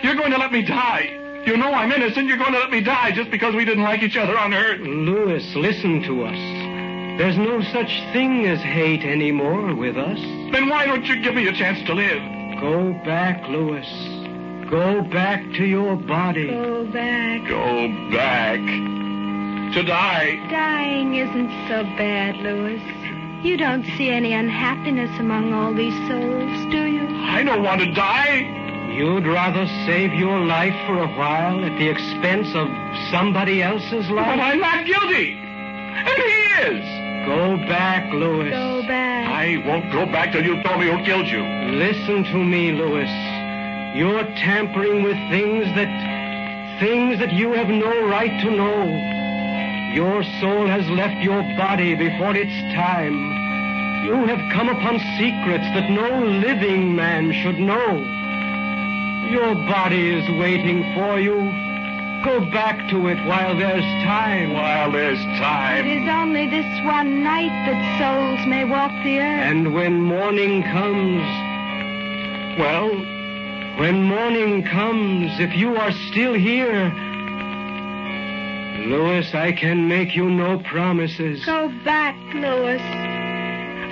You're 0.03 0.15
going 0.15 0.31
to 0.31 0.37
let 0.37 0.51
me 0.51 0.63
die. 0.63 1.43
You 1.45 1.57
know 1.57 1.71
I'm 1.71 1.91
innocent. 1.91 2.27
You're 2.27 2.37
going 2.37 2.53
to 2.53 2.59
let 2.59 2.71
me 2.71 2.81
die 2.81 3.11
just 3.11 3.29
because 3.29 3.53
we 3.53 3.65
didn't 3.65 3.83
like 3.83 4.01
each 4.01 4.17
other 4.17 4.37
on 4.37 4.53
Earth. 4.53 4.79
Louis, 4.81 5.55
listen 5.55 6.01
to 6.03 6.25
us. 6.25 6.72
There's 7.17 7.37
no 7.37 7.61
such 7.61 8.01
thing 8.11 8.47
as 8.47 8.59
hate 8.59 9.03
anymore 9.03 9.75
with 9.75 9.97
us. 9.97 10.19
Then 10.51 10.67
why 10.67 10.85
don't 10.87 11.05
you 11.05 11.21
give 11.21 11.35
me 11.35 11.47
a 11.47 11.53
chance 11.53 11.85
to 11.85 11.93
live? 11.93 12.21
Go 12.59 12.91
back, 13.05 13.47
Louis. 13.47 13.87
Go 14.67 15.03
back 15.03 15.43
to 15.53 15.63
your 15.63 15.95
body. 15.95 16.47
Go 16.47 16.85
back. 16.85 17.47
Go 17.47 17.87
back. 18.11 18.59
To 19.73 19.83
die. 19.83 20.47
Dying 20.49 21.15
isn't 21.15 21.49
so 21.67 21.83
bad, 21.97 22.35
Louis. 22.37 22.81
You 23.45 23.57
don't 23.57 23.83
see 23.97 24.09
any 24.09 24.33
unhappiness 24.33 25.11
among 25.19 25.53
all 25.53 25.73
these 25.73 25.95
souls, 26.07 26.71
do 26.71 26.85
you? 26.85 27.07
I 27.27 27.43
don't 27.43 27.61
want 27.61 27.81
to 27.81 27.93
die. 27.93 28.89
You'd 28.95 29.27
rather 29.27 29.67
save 29.85 30.13
your 30.13 30.39
life 30.39 30.75
for 30.87 30.97
a 30.99 31.07
while 31.15 31.63
at 31.63 31.77
the 31.77 31.89
expense 31.89 32.55
of 32.55 32.67
somebody 33.11 33.61
else's 33.61 34.09
life? 34.09 34.25
But? 34.25 34.39
I'm 34.39 34.59
not 34.59 34.85
guilty. 34.85 35.33
And 35.33 36.07
he 36.07 36.77
is. 36.77 37.02
Go 37.25 37.57
back, 37.67 38.11
Louis. 38.11 38.49
Go 38.49 38.83
back. 38.85 39.27
I 39.27 39.63
won't 39.65 39.91
go 39.91 40.05
back 40.05 40.33
till 40.33 40.43
you 40.43 40.61
tell 40.61 40.77
me 40.77 40.87
who 40.87 41.03
killed 41.05 41.27
you. 41.27 41.41
Listen 41.71 42.23
to 42.25 42.37
me, 42.37 42.71
Louis. 42.73 43.09
You're 43.95 44.23
tampering 44.43 45.03
with 45.03 45.15
things 45.29 45.65
that 45.75 46.79
things 46.79 47.19
that 47.19 47.31
you 47.31 47.53
have 47.53 47.69
no 47.69 48.07
right 48.07 48.41
to 48.41 48.51
know. 48.51 48.83
Your 49.93 50.23
soul 50.41 50.67
has 50.67 50.89
left 50.89 51.21
your 51.23 51.43
body 51.55 51.95
before 51.95 52.35
its 52.35 52.51
time. 52.75 53.15
You 54.03 54.25
have 54.25 54.51
come 54.51 54.67
upon 54.67 54.99
secrets 55.17 55.63
that 55.75 55.89
no 55.89 56.25
living 56.25 56.95
man 56.95 57.31
should 57.31 57.59
know. 57.59 58.03
Your 59.31 59.55
body 59.55 60.17
is 60.17 60.27
waiting 60.39 60.83
for 60.93 61.19
you. 61.19 61.39
Go 62.23 62.39
back 62.51 62.89
to 62.89 63.07
it 63.07 63.17
while 63.27 63.57
there's 63.57 63.83
time. 64.05 64.53
While 64.53 64.91
there's 64.93 65.19
time. 65.39 65.85
It 65.85 66.01
is 66.03 66.09
only 66.09 66.47
this 66.47 66.65
one 66.85 67.21
night 67.23 67.51
that 67.67 67.99
souls 67.99 68.47
may 68.47 68.63
walk 68.63 68.91
the 69.03 69.19
earth. 69.19 69.41
And 69.51 69.73
when 69.73 70.01
morning 70.01 70.63
comes, 70.63 71.21
Well, 72.57 72.89
When 73.77 74.03
morning 74.03 74.63
comes, 74.63 75.39
if 75.39 75.53
you 75.55 75.75
are 75.75 75.91
still 76.11 76.33
here, 76.35 76.93
Louis, 78.87 79.33
I 79.33 79.51
can 79.51 79.87
make 79.87 80.15
you 80.15 80.29
no 80.29 80.59
promises. 80.59 81.43
Go 81.45 81.69
back, 81.83 82.15
Louis. 82.33 82.79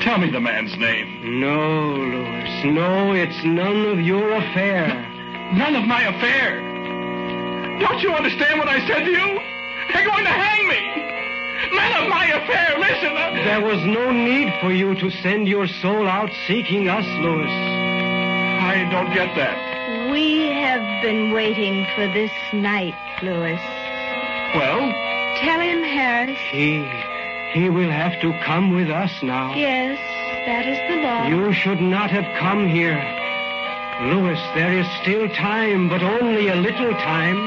tell 0.03 0.17
me 0.19 0.29
the 0.29 0.39
man's 0.39 0.75
name. 0.77 1.39
No, 1.41 1.95
Louis, 1.95 2.63
no, 2.65 3.13
it's 3.13 3.43
none 3.43 3.85
of 3.87 3.99
your 3.99 4.31
affair. 4.33 4.87
None 5.53 5.75
of 5.75 5.85
my 5.85 6.03
affair. 6.03 6.70
Don't 7.81 8.01
you 8.01 8.13
understand 8.13 8.59
what 8.59 8.67
I 8.69 8.85
said 8.87 9.03
to 9.05 9.11
you? 9.11 9.39
They're 9.93 10.05
going 10.05 10.23
to 10.23 10.29
hang 10.29 10.67
me. 10.67 10.81
None 11.75 12.03
of 12.03 12.09
my 12.09 12.25
affair. 12.27 12.77
Listen. 12.79 13.17
uh, 13.17 13.31
There 13.43 13.61
was 13.61 13.83
no 13.85 14.11
need 14.11 14.53
for 14.61 14.71
you 14.71 14.95
to 14.95 15.09
send 15.09 15.47
your 15.47 15.67
soul 15.67 16.07
out 16.07 16.31
seeking 16.47 16.87
us, 16.89 17.05
Louis. 17.19 17.47
I 17.49 18.87
don't 18.91 19.13
get 19.13 19.35
that. 19.35 20.11
We 20.11 20.47
have 20.51 21.01
been 21.01 21.31
waiting 21.31 21.85
for 21.95 22.07
this 22.07 22.31
night, 22.53 22.95
Louis. 23.21 23.59
Well, 24.55 24.91
Tell 25.41 25.59
him, 25.59 25.81
Harris. 25.81 26.37
He, 26.51 26.85
he 27.53 27.69
will 27.69 27.89
have 27.89 28.19
to 28.21 28.31
come 28.43 28.75
with 28.75 28.89
us 28.91 29.11
now. 29.23 29.55
Yes, 29.55 29.97
that 30.45 30.67
is 30.67 30.77
the 30.89 31.01
law. 31.01 31.25
You 31.27 31.51
should 31.53 31.81
not 31.81 32.11
have 32.11 32.25
come 32.37 32.67
here. 32.67 32.99
Louis, 34.01 34.39
there 34.55 34.73
is 34.73 34.87
still 35.01 35.29
time, 35.29 35.87
but 35.87 36.01
only 36.01 36.47
a 36.47 36.55
little 36.55 36.91
time. 36.91 37.37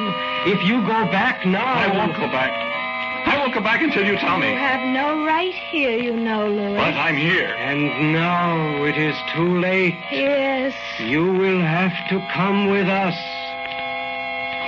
If 0.47 0.63
you 0.63 0.81
go 0.83 1.05
back 1.11 1.45
now. 1.45 1.65
I 1.65 1.89
won't 1.89 2.17
go 2.17 2.29
back. 2.29 2.53
I 3.27 3.39
won't 3.39 3.55
go 3.55 3.61
back 3.61 3.83
until 3.83 4.05
you 4.05 4.17
tell 4.19 4.39
me. 4.39 4.51
You 4.51 4.57
have 4.57 4.87
no 4.95 5.25
right 5.25 5.55
here, 5.73 5.99
you 5.99 6.15
know, 6.15 6.47
Louis. 6.47 6.77
But 6.77 6.95
I'm 6.95 7.17
here. 7.17 7.49
And 7.49 8.13
now 8.13 8.85
it 8.85 8.97
is 8.97 9.17
too 9.35 9.59
late. 9.59 9.95
Yes. 10.13 10.75
You 11.01 11.33
will 11.33 11.61
have 11.61 11.93
to 12.11 12.25
come 12.33 12.71
with 12.71 12.87
us. 12.87 13.17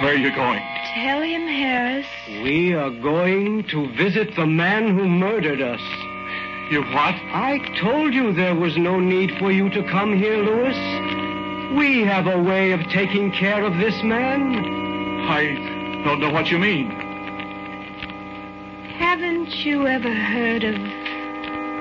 Where 0.03 0.14
are 0.14 0.18
you 0.18 0.35
going? 0.35 0.62
Tell 0.94 1.22
him, 1.22 1.46
Harris. 1.46 2.07
We 2.42 2.75
are 2.75 2.90
going 2.90 3.64
to 3.68 3.94
visit 3.94 4.35
the 4.35 4.46
man 4.46 4.96
who 4.96 5.07
murdered 5.07 5.61
us. 5.61 5.81
You 6.70 6.83
what? 6.83 7.14
I 7.31 7.61
told 7.81 8.12
you 8.12 8.33
there 8.33 8.57
was 8.57 8.77
no 8.77 8.99
need 8.99 9.38
for 9.38 9.53
you 9.53 9.70
to 9.70 9.83
come 9.85 10.18
here, 10.18 10.38
Louis. 10.38 11.15
We 11.74 12.02
have 12.02 12.26
a 12.26 12.40
way 12.40 12.72
of 12.72 12.81
taking 12.88 13.33
care 13.33 13.64
of 13.64 13.76
this 13.79 14.02
man. 14.02 14.55
I 15.29 16.02
don't 16.05 16.20
know 16.20 16.31
what 16.31 16.50
you 16.50 16.59
mean. 16.59 16.90
Haven't 18.98 19.50
you 19.64 19.87
ever 19.87 20.12
heard 20.12 20.62
of 20.62 20.76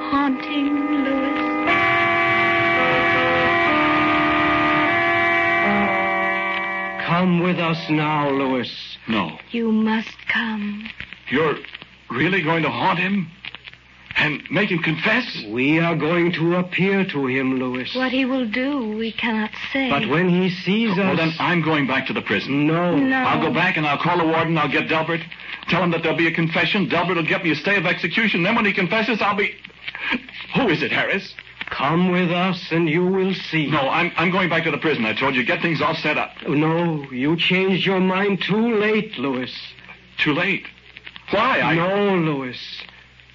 haunting, 0.09 1.03
Louis? 1.03 1.45
Come 7.05 7.39
with 7.41 7.59
us 7.59 7.89
now, 7.89 8.29
Louis. 8.31 8.97
No. 9.07 9.37
You 9.51 9.71
must 9.71 10.17
come. 10.27 10.89
You're 11.29 11.57
really 12.09 12.41
going 12.41 12.63
to 12.63 12.69
haunt 12.69 12.99
him? 12.99 13.29
And 14.25 14.41
make 14.49 14.71
him 14.71 14.79
confess? 14.79 15.43
We 15.49 15.77
are 15.79 15.95
going 15.95 16.31
to 16.33 16.55
appear 16.55 17.05
to 17.05 17.27
him, 17.27 17.59
Louis. 17.59 17.93
What 17.95 18.11
he 18.11 18.25
will 18.25 18.47
do, 18.47 18.97
we 18.97 19.11
cannot 19.11 19.51
say. 19.71 19.87
But 19.87 20.07
when 20.07 20.29
he 20.29 20.49
sees 20.49 20.97
Well, 20.97 21.11
us. 21.11 21.17
then 21.17 21.31
I'm 21.39 21.61
going 21.61 21.85
back 21.85 22.07
to 22.07 22.13
the 22.13 22.23
prison. 22.23 22.65
No. 22.65 22.97
No. 22.97 23.17
I'll 23.17 23.39
go 23.41 23.53
back 23.53 23.77
and 23.77 23.85
I'll 23.85 23.99
call 23.99 24.17
the 24.17 24.25
warden. 24.25 24.57
I'll 24.57 24.67
get 24.71 24.89
Delbert. 24.89 25.21
Tell 25.67 25.83
him 25.83 25.91
that 25.91 26.01
there'll 26.01 26.17
be 26.17 26.25
a 26.25 26.31
confession. 26.31 26.89
Delbert 26.89 27.17
will 27.17 27.23
get 27.27 27.43
me 27.43 27.51
a 27.51 27.55
stay 27.55 27.75
of 27.77 27.85
execution. 27.85 28.41
Then 28.41 28.55
when 28.55 28.65
he 28.65 28.73
confesses, 28.73 29.21
I'll 29.21 29.35
be. 29.35 29.53
Who 30.55 30.69
is 30.69 30.81
it, 30.81 30.91
Harris? 30.91 31.35
Come 31.69 32.09
with 32.11 32.31
us 32.31 32.71
and 32.71 32.89
you 32.89 33.05
will 33.05 33.33
see. 33.35 33.67
No, 33.69 33.89
I'm, 33.89 34.11
I'm 34.17 34.31
going 34.31 34.49
back 34.49 34.63
to 34.63 34.71
the 34.71 34.77
prison. 34.79 35.05
I 35.05 35.13
told 35.13 35.35
you. 35.35 35.43
Get 35.45 35.61
things 35.61 35.81
all 35.83 35.93
set 35.95 36.17
up. 36.17 36.31
No, 36.47 37.03
you 37.11 37.37
changed 37.37 37.85
your 37.85 37.99
mind 37.99 38.41
too 38.41 38.75
late, 38.79 39.17
Louis. 39.19 39.53
Too 40.17 40.33
late. 40.33 40.65
Why? 41.29 41.59
I. 41.61 41.75
No, 41.75 42.15
Louis. 42.17 42.57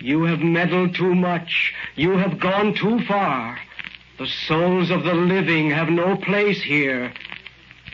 You 0.01 0.25
have 0.25 0.41
meddled 0.41 0.95
too 0.95 1.15
much. 1.15 1.75
You 1.95 2.17
have 2.17 2.41
gone 2.41 2.75
too 2.75 3.05
far. 3.05 3.59
The 4.19 4.27
souls 4.27 4.91
of 4.91 5.05
the 5.05 5.15
living 5.15 5.71
have 5.71 5.89
no 5.89 6.17
place 6.17 6.63
here. 6.63 7.13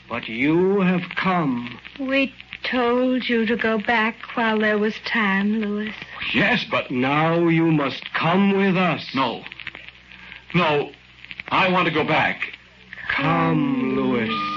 But 0.08 0.28
you 0.28 0.80
have 0.80 1.02
come. 1.16 1.78
We 1.98 2.32
told 2.62 3.28
you 3.28 3.46
to 3.46 3.56
go 3.56 3.78
back 3.78 4.16
while 4.34 4.58
there 4.58 4.78
was 4.78 4.94
time, 5.04 5.60
Louis. 5.60 5.94
Yes, 6.32 6.64
but. 6.70 6.90
Now 6.90 7.48
you 7.48 7.70
must 7.70 8.12
come 8.14 8.56
with 8.56 8.76
us. 8.76 9.04
No. 9.14 9.42
No. 10.54 10.90
I 11.48 11.70
want 11.70 11.86
to 11.86 11.94
go 11.94 12.04
back. 12.04 12.56
Come, 13.08 13.96
Louis. 13.96 14.55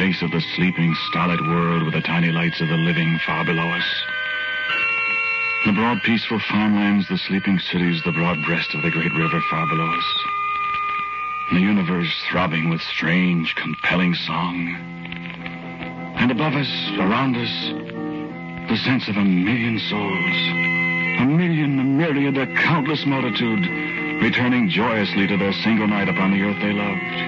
Face 0.00 0.22
of 0.22 0.30
the 0.30 0.40
sleeping, 0.56 0.94
starlit 1.10 1.46
world 1.46 1.84
with 1.84 1.92
the 1.92 2.00
tiny 2.00 2.32
lights 2.32 2.58
of 2.62 2.68
the 2.68 2.74
living 2.74 3.20
far 3.26 3.44
below 3.44 3.68
us. 3.68 3.84
The 5.66 5.72
broad, 5.72 6.00
peaceful 6.04 6.40
farmlands, 6.48 7.06
the 7.06 7.18
sleeping 7.18 7.58
cities, 7.58 8.00
the 8.02 8.12
broad 8.12 8.42
breast 8.46 8.74
of 8.74 8.80
the 8.80 8.90
great 8.90 9.12
river 9.12 9.42
far 9.50 9.68
below 9.68 9.92
us. 9.92 10.24
The 11.52 11.60
universe 11.60 12.10
throbbing 12.30 12.70
with 12.70 12.80
strange, 12.80 13.54
compelling 13.56 14.14
song. 14.14 14.74
And 16.16 16.30
above 16.30 16.54
us, 16.54 16.72
around 16.96 17.36
us, 17.36 18.70
the 18.70 18.78
sense 18.78 19.06
of 19.06 19.18
a 19.18 19.24
million 19.24 19.78
souls. 19.80 20.36
A 21.20 21.26
million, 21.26 21.78
a 21.78 21.84
myriad, 21.84 22.38
a 22.38 22.46
countless 22.56 23.04
multitude, 23.04 23.68
returning 24.22 24.70
joyously 24.70 25.26
to 25.26 25.36
their 25.36 25.52
single 25.52 25.88
night 25.88 26.08
upon 26.08 26.30
the 26.30 26.40
earth 26.40 26.56
they 26.62 26.72
loved. 26.72 27.20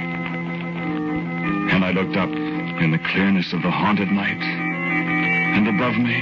And 1.70 1.84
I 1.84 1.90
looked 1.90 2.16
up 2.16 2.41
in 2.80 2.90
the 2.90 2.98
clearness 2.98 3.52
of 3.52 3.62
the 3.62 3.70
haunted 3.70 4.10
night. 4.10 4.40
And 4.40 5.68
above 5.68 5.94
me, 5.94 6.20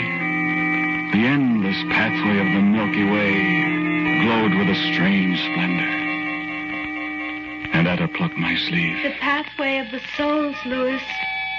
the 1.12 1.26
endless 1.26 1.76
pathway 1.90 2.38
of 2.38 2.46
the 2.46 2.62
Milky 2.62 3.04
Way 3.04 4.22
glowed 4.24 4.54
with 4.54 4.68
a 4.68 4.92
strange 4.92 5.38
splendor. 5.38 5.90
And 7.72 7.86
Ada 7.86 8.08
plucked 8.08 8.36
my 8.36 8.56
sleeve. 8.56 9.02
The 9.02 9.18
pathway 9.20 9.78
of 9.78 9.90
the 9.90 10.00
souls, 10.16 10.56
Louis. 10.64 11.02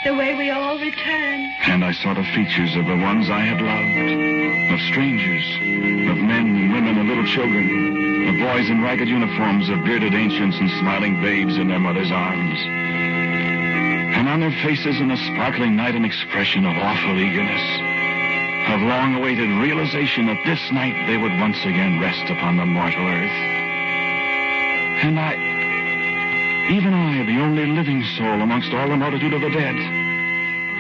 The 0.04 0.16
way 0.16 0.36
we 0.36 0.50
all 0.50 0.80
return. 0.80 1.40
And 1.68 1.86
I 1.86 1.92
saw 1.92 2.14
the 2.14 2.24
features 2.34 2.76
of 2.76 2.86
the 2.86 2.98
ones 2.98 3.30
I 3.30 3.42
had 3.42 3.62
loved, 3.62 4.74
of 4.74 4.80
strangers, 4.90 5.46
of 6.10 6.18
men 6.18 6.48
and 6.58 6.74
women 6.74 6.98
and 6.98 7.08
little 7.08 7.26
children, 7.26 8.28
of 8.28 8.40
boys 8.40 8.68
in 8.70 8.82
ragged 8.82 9.08
uniforms, 9.08 9.70
of 9.70 9.84
bearded 9.86 10.16
ancients 10.16 10.58
and 10.58 10.70
smiling 10.82 11.22
babes 11.22 11.58
in 11.58 11.68
their 11.68 11.80
mothers' 11.80 12.12
arms. 12.12 12.91
And 14.22 14.30
on 14.30 14.40
their 14.40 14.54
faces 14.62 15.02
in 15.02 15.08
the 15.08 15.18
sparkling 15.18 15.76
night 15.76 15.96
an 15.96 16.06
expression 16.06 16.64
of 16.64 16.78
awful 16.78 17.18
eagerness, 17.18 17.66
of 18.70 18.80
long-awaited 18.86 19.50
realization 19.50 20.28
that 20.28 20.38
this 20.46 20.62
night 20.72 20.94
they 21.08 21.18
would 21.18 21.32
once 21.40 21.58
again 21.66 22.00
rest 22.00 22.30
upon 22.30 22.56
the 22.56 22.66
mortal 22.68 23.08
earth. 23.08 23.38
And 25.02 25.20
I, 25.20 25.34
even 26.70 26.94
I, 26.94 27.26
the 27.26 27.42
only 27.42 27.66
living 27.66 28.04
soul 28.16 28.46
amongst 28.46 28.72
all 28.76 28.88
the 28.90 28.96
multitude 28.96 29.34
of 29.34 29.42
the 29.42 29.50
dead, 29.50 29.74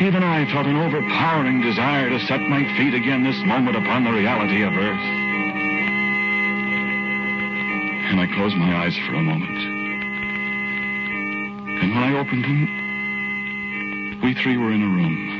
even 0.05 0.21
I 0.21 0.45
felt 0.53 0.67
an 0.67 0.77
overpowering 0.77 1.61
desire 1.61 2.11
to 2.11 2.19
set 2.27 2.41
my 2.41 2.61
feet 2.77 2.93
again 2.93 3.23
this 3.23 3.41
moment 3.41 3.75
upon 3.75 4.03
the 4.03 4.11
reality 4.11 4.61
of 4.61 4.73
earth. 4.73 5.05
And 8.05 8.19
I 8.21 8.27
closed 8.35 8.55
my 8.55 8.85
eyes 8.85 8.95
for 8.97 9.15
a 9.15 9.23
moment. 9.23 9.57
And 11.81 11.89
when 11.89 12.03
I 12.03 12.13
opened 12.13 12.43
them, 12.43 12.80
we 14.23 14.33
three 14.35 14.57
were 14.57 14.71
in 14.71 14.83
a 14.83 14.87
room. 14.87 15.39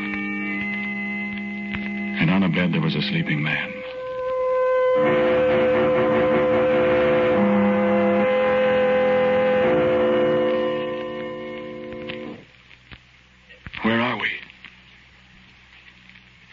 And 2.20 2.30
on 2.30 2.44
a 2.44 2.50
bed 2.50 2.74
there 2.74 2.82
was 2.82 2.96
a 2.96 3.02
sleeping 3.02 3.42
man. 3.44 3.72
Where 13.84 14.00
are 14.00 14.18
we? 14.20 14.30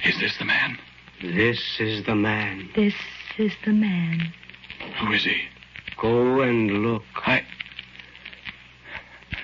Is 0.05 0.19
this 0.21 0.37
the 0.39 0.45
man? 0.45 0.79
This 1.23 1.61
is 1.81 2.05
the 2.07 2.15
man. 2.15 2.71
This 2.75 2.95
is 3.39 3.53
the 3.65 3.73
man. 3.73 4.33
Who 5.01 5.13
is 5.13 5.25
he? 5.25 5.43
Go 6.01 6.43
and 6.43 6.71
look. 6.85 7.03
I. 7.27 7.43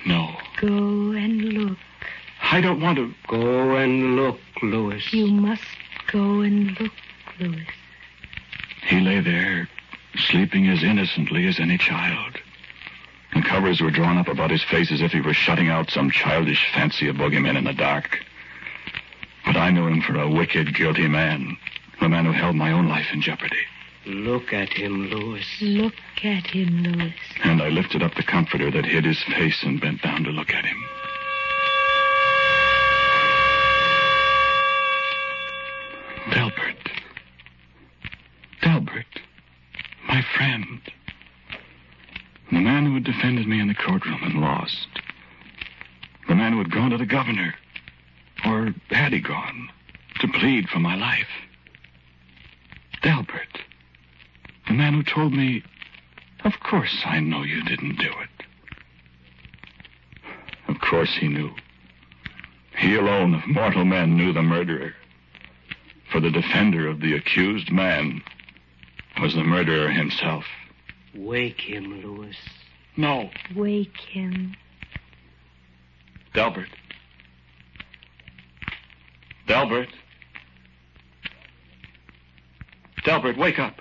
No. 0.05 0.35
Go 0.61 0.67
and 0.67 0.99
look. 0.99 1.04
I 2.55 2.61
don't 2.61 2.79
want 2.79 2.97
to. 2.97 3.13
Go 3.27 3.75
and 3.75 4.15
look, 4.15 4.39
Louis. 4.61 5.03
You 5.11 5.27
must 5.27 5.61
go 6.09 6.39
and 6.39 6.79
look, 6.79 6.93
Louis. 7.37 7.67
He 8.87 9.01
lay 9.01 9.19
there, 9.19 9.67
sleeping 10.15 10.69
as 10.69 10.81
innocently 10.81 11.47
as 11.47 11.59
any 11.59 11.77
child. 11.77 12.39
The 13.33 13.41
covers 13.41 13.81
were 13.81 13.91
drawn 13.91 14.17
up 14.17 14.29
about 14.29 14.51
his 14.51 14.63
face 14.63 14.89
as 14.89 15.01
if 15.01 15.11
he 15.11 15.19
were 15.19 15.33
shutting 15.33 15.67
out 15.67 15.89
some 15.91 16.09
childish 16.09 16.65
fancy 16.73 17.09
of 17.09 17.17
bogeymen 17.17 17.57
in 17.57 17.65
the 17.65 17.73
dark. 17.73 18.19
But 19.45 19.57
I 19.57 19.71
knew 19.71 19.87
him 19.87 19.99
for 19.99 20.17
a 20.17 20.29
wicked, 20.29 20.73
guilty 20.75 21.09
man. 21.09 21.57
A 21.99 22.07
man 22.07 22.23
who 22.23 22.31
held 22.31 22.55
my 22.55 22.71
own 22.71 22.87
life 22.87 23.07
in 23.11 23.21
jeopardy. 23.21 23.65
Look 24.05 24.53
at 24.53 24.69
him, 24.69 25.09
Louis. 25.09 25.45
Look 25.59 25.95
at 26.23 26.47
him, 26.47 26.83
Louis. 26.83 27.15
And 27.43 27.61
I 27.61 27.67
lifted 27.67 28.01
up 28.01 28.15
the 28.15 28.23
comforter 28.23 28.71
that 28.71 28.85
hid 28.85 29.03
his 29.03 29.21
face 29.23 29.61
and 29.63 29.81
bent 29.81 30.03
down 30.03 30.23
to 30.23 30.29
look 30.29 30.53
at 30.53 30.63
him. 30.63 30.81
Delbert. 36.31 36.91
Delbert. 38.61 39.05
My 40.07 40.23
friend. 40.35 40.81
The 42.51 42.59
man 42.59 42.85
who 42.85 42.95
had 42.95 43.03
defended 43.03 43.47
me 43.47 43.59
in 43.59 43.67
the 43.67 43.75
courtroom 43.75 44.21
and 44.23 44.41
lost. 44.41 44.87
The 46.27 46.35
man 46.35 46.53
who 46.53 46.59
had 46.59 46.71
gone 46.71 46.91
to 46.91 46.97
the 46.97 47.05
governor. 47.05 47.53
Or 48.45 48.73
had 48.89 49.13
he 49.13 49.21
gone? 49.21 49.69
To 50.21 50.27
plead 50.27 50.69
for 50.69 50.79
my 50.79 50.95
life. 50.95 51.27
Delbert. 53.01 53.59
The 54.67 54.73
man 54.73 54.93
who 54.93 55.03
told 55.03 55.33
me, 55.33 55.63
Of 56.43 56.53
course 56.59 57.03
I 57.05 57.19
know 57.19 57.43
you 57.43 57.63
didn't 57.63 57.97
do 57.97 58.09
it. 58.09 58.45
Of 60.67 60.79
course 60.81 61.15
he 61.19 61.27
knew. 61.27 61.51
He 62.77 62.95
alone 62.95 63.35
of 63.35 63.47
mortal 63.47 63.85
men 63.85 64.17
knew 64.17 64.33
the 64.33 64.41
murderer. 64.41 64.93
For 66.15 66.21
the 66.21 66.31
defender 66.31 66.87
of 66.87 67.01
the 67.01 67.13
accused 67.13 67.69
man 67.69 68.23
was 69.19 69.35
the 69.35 69.43
murderer 69.43 69.89
himself. 69.89 70.45
Wake 71.13 71.59
him, 71.59 72.01
Louis. 72.01 72.37
No, 72.95 73.29
Wake 73.53 73.97
him. 73.97 74.55
Delbert. 76.33 76.69
Delbert. 79.45 79.89
Delbert, 83.03 83.37
wake 83.37 83.59
up. 83.59 83.75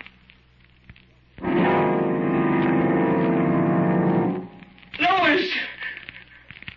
Louis! 4.99 5.53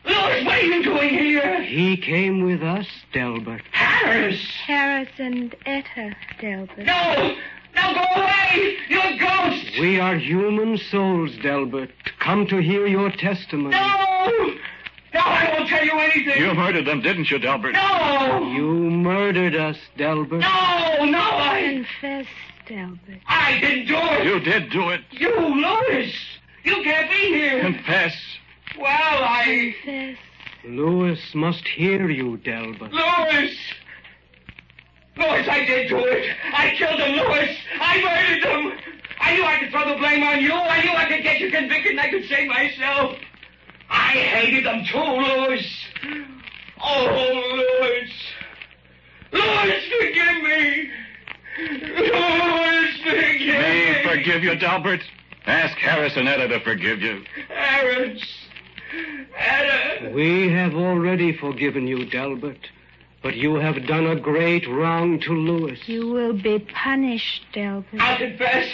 Louis, 0.06 0.46
what 0.46 0.54
are 0.54 0.62
you 0.62 0.84
doing 0.84 1.10
here? 1.10 1.64
He 1.64 1.98
came 1.98 2.46
with 2.46 2.62
us, 2.62 2.86
Delbert. 3.12 3.64
Harris! 3.98 4.40
Harris 4.66 5.10
and 5.18 5.56
Etta, 5.66 6.16
Delbert. 6.40 6.86
No! 6.86 7.36
No, 7.76 7.94
go 7.94 8.22
away! 8.22 8.76
You're 8.90 9.04
a 9.04 9.18
ghost! 9.18 9.80
We 9.80 10.00
are 10.00 10.16
human 10.16 10.78
souls, 10.78 11.32
Delbert, 11.42 11.92
come 12.20 12.46
to 12.48 12.58
hear 12.58 12.88
your 12.88 13.10
testimony. 13.12 13.72
No! 13.72 14.54
No, 15.14 15.20
I 15.22 15.54
won't 15.54 15.70
tell 15.70 15.84
you 15.84 15.98
anything! 15.98 16.42
You 16.42 16.54
murdered 16.54 16.86
them, 16.86 17.02
didn't 17.02 17.32
you, 17.32 17.40
Delbert? 17.40 17.74
No! 17.74 18.52
You 18.54 18.68
murdered 18.68 19.56
us, 19.56 19.78
Delbert. 19.98 20.42
No, 20.42 21.06
no, 21.06 21.20
I... 21.20 21.84
Confess, 22.02 22.28
Delbert. 22.68 23.22
I 23.28 23.60
didn't 23.60 23.88
do 23.88 23.98
it! 23.98 24.26
You 24.26 24.40
did 24.40 24.70
do 24.70 24.90
it. 24.90 25.02
You, 25.12 25.36
Louis! 25.36 26.14
You 26.64 26.84
can't 26.84 27.10
be 27.10 27.28
here! 27.30 27.62
Confess. 27.62 28.16
Well, 28.78 28.88
I... 28.90 29.74
Confess. 29.84 30.18
Louis 30.66 31.20
must 31.34 31.68
hear 31.68 32.10
you, 32.10 32.38
Delbert. 32.38 32.92
Louis! 32.92 33.58
Louis, 35.18 35.48
I 35.48 35.66
did 35.66 35.90
do 35.90 35.98
it! 36.06 36.36
I 36.54 36.74
killed 36.78 37.00
them, 37.00 37.12
Louis! 37.16 37.58
I 37.80 38.02
murdered 38.02 38.44
them! 38.44 38.80
I 39.20 39.36
knew 39.36 39.44
I 39.44 39.58
could 39.60 39.72
throw 39.72 39.90
the 39.90 39.98
blame 40.00 40.24
on 40.24 40.42
you. 40.42 40.54
I 40.54 40.84
knew 40.84 40.92
I 40.92 41.06
could 41.08 41.24
get 41.24 41.40
you 41.40 41.50
convicted 41.52 41.92
and 41.92 42.00
I 42.00 42.10
could 42.10 42.26
save 42.30 42.48
myself. 42.48 43.18
I 43.90 44.12
hated 44.12 44.66
them 44.66 44.84
too, 44.86 44.98
Louis. 45.00 45.66
Oh, 46.82 47.64
Louis. 47.82 48.12
Louis, 49.32 49.84
forgive 50.00 50.44
me. 50.44 50.90
Louis, 51.98 52.92
forgive 53.04 53.60
Me 53.60 53.92
me. 53.92 54.04
forgive 54.04 54.44
you, 54.44 54.56
Delbert. 54.56 55.02
Ask 55.48 55.78
Harris 55.78 56.14
and 56.16 56.28
Etta 56.28 56.48
to 56.50 56.60
forgive 56.60 57.02
you. 57.02 57.24
Harris. 57.50 58.22
Etta. 59.38 60.12
We 60.12 60.50
have 60.52 60.76
already 60.76 61.36
forgiven 61.36 61.88
you, 61.88 62.06
Delbert. 62.06 62.68
But 63.24 63.36
you 63.36 63.56
have 63.56 63.86
done 63.88 64.06
a 64.06 64.16
great 64.16 64.68
wrong 64.68 65.20
to 65.22 65.34
Louis. 65.34 65.80
You 65.88 66.08
will 66.08 66.34
be 66.34 66.60
punished, 66.60 67.46
Delbert. 67.54 68.00
I'll 68.00 68.18
confess. 68.18 68.70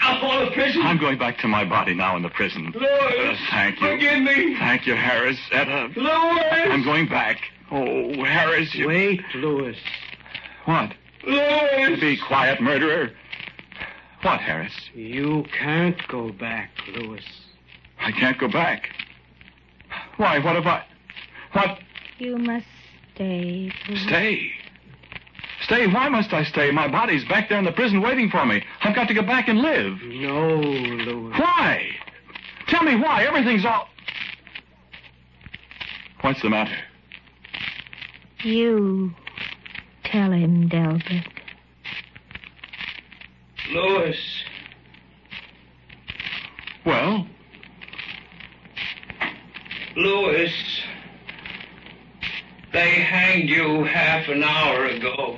I'll 0.00 0.20
fall 0.20 0.44
to 0.46 0.52
prison. 0.52 0.82
I'm 0.82 0.98
going 0.98 1.18
back 1.18 1.38
to 1.38 1.48
my 1.48 1.64
body 1.64 1.94
now 1.94 2.16
in 2.16 2.22
the 2.22 2.28
prison. 2.28 2.72
Louis. 2.74 2.88
Uh, 2.88 3.36
thank 3.50 3.80
you. 3.80 3.88
Forgive 3.88 4.22
me. 4.22 4.56
Thank 4.58 4.86
you, 4.86 4.94
Harris. 4.94 5.38
Etta. 5.52 5.88
Louis. 5.96 6.72
I'm 6.72 6.84
going 6.84 7.08
back. 7.08 7.38
Oh, 7.70 8.24
Harris, 8.24 8.74
you... 8.74 8.88
Wait, 8.88 9.20
Louis. 9.34 9.76
What? 10.64 10.94
Louis. 11.26 12.00
Be 12.00 12.16
quiet, 12.16 12.60
murderer. 12.60 13.10
What, 14.22 14.40
Harris? 14.40 14.72
You 14.94 15.44
can't 15.56 16.00
go 16.08 16.32
back, 16.32 16.70
Louis. 16.94 17.24
I 18.00 18.12
can't 18.12 18.38
go 18.38 18.48
back. 18.48 18.88
Why, 20.16 20.38
what 20.38 20.56
have 20.56 20.66
I... 20.66 20.84
What? 21.52 21.78
You 22.18 22.38
must 22.38 22.66
stay. 23.18 23.72
Louis. 23.88 24.02
Stay. 24.06 24.50
Stay? 25.62 25.86
Why 25.88 26.08
must 26.08 26.32
I 26.32 26.44
stay? 26.44 26.70
My 26.70 26.88
body's 26.88 27.24
back 27.24 27.48
there 27.48 27.58
in 27.58 27.64
the 27.64 27.72
prison 27.72 28.00
waiting 28.00 28.30
for 28.30 28.46
me. 28.46 28.62
I've 28.82 28.94
got 28.94 29.08
to 29.08 29.14
get 29.14 29.26
back 29.26 29.48
and 29.48 29.58
live. 29.58 30.00
No, 30.02 30.60
Louis. 30.60 31.32
Why? 31.32 31.90
Tell 32.68 32.84
me 32.84 32.94
why. 32.96 33.24
Everything's 33.24 33.64
all... 33.64 33.88
What's 36.20 36.42
the 36.42 36.50
matter? 36.50 36.76
You 38.42 39.12
tell 40.04 40.30
him, 40.30 40.68
Delbert. 40.68 41.26
Louis. 43.70 44.44
Well, 46.86 47.26
Louis. 49.96 50.67
They 52.78 53.00
hanged 53.02 53.48
you 53.48 53.82
half 53.82 54.28
an 54.28 54.44
hour 54.44 54.84
ago. 54.86 55.36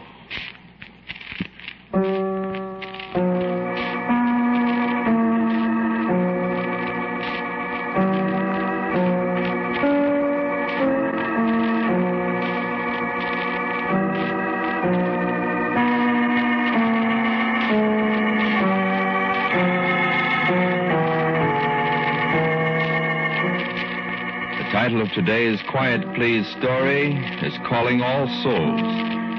Quiet 25.81 26.05
Please 26.15 26.47
story 26.61 27.17
is 27.41 27.57
Calling 27.65 28.03
All 28.03 28.29
Souls. 28.45 28.85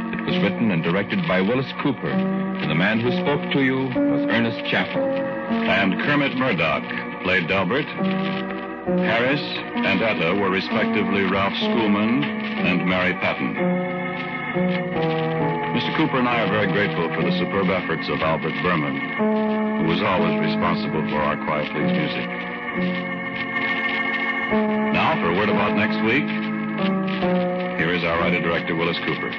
It 0.10 0.26
was 0.26 0.42
written 0.42 0.72
and 0.72 0.82
directed 0.82 1.22
by 1.28 1.40
Willis 1.40 1.72
Cooper, 1.84 2.10
and 2.10 2.66
the 2.66 2.74
man 2.74 3.00
who 3.00 3.14
spoke 3.22 3.54
to 3.54 3.62
you 3.62 3.86
was 3.94 4.26
Ernest 4.26 4.58
Chappell. 4.66 5.06
and 5.06 6.02
Kermit 6.02 6.36
Murdock 6.38 6.82
played 7.22 7.48
Delbert. 7.48 7.86
Harris 9.06 9.40
and 9.86 10.02
Etta 10.02 10.34
were 10.42 10.50
respectively 10.50 11.30
Ralph 11.30 11.54
Schoolman 11.62 12.26
and 12.26 12.90
Mary 12.90 13.14
Patton. 13.22 13.54
Mr. 15.78 15.96
Cooper 15.96 16.18
and 16.18 16.28
I 16.28 16.42
are 16.42 16.50
very 16.50 16.74
grateful 16.74 17.08
for 17.14 17.22
the 17.22 17.38
superb 17.38 17.70
efforts 17.70 18.10
of 18.10 18.20
Albert 18.22 18.58
Buhrman, 18.66 18.98
who 19.78 19.88
was 19.94 20.02
always 20.02 20.42
responsible 20.42 21.08
for 21.08 21.22
our 21.22 21.38
Quiet 21.46 21.70
Please 21.70 21.94
music. 21.94 23.21
Now, 24.52 25.16
for 25.16 25.32
a 25.32 25.36
word 25.36 25.48
about 25.48 25.78
next 25.78 25.96
week, 26.04 26.28
here 27.80 27.94
is 27.94 28.04
our 28.04 28.20
writer-director, 28.20 28.76
Willis 28.76 28.98
Cooper. 29.06 29.32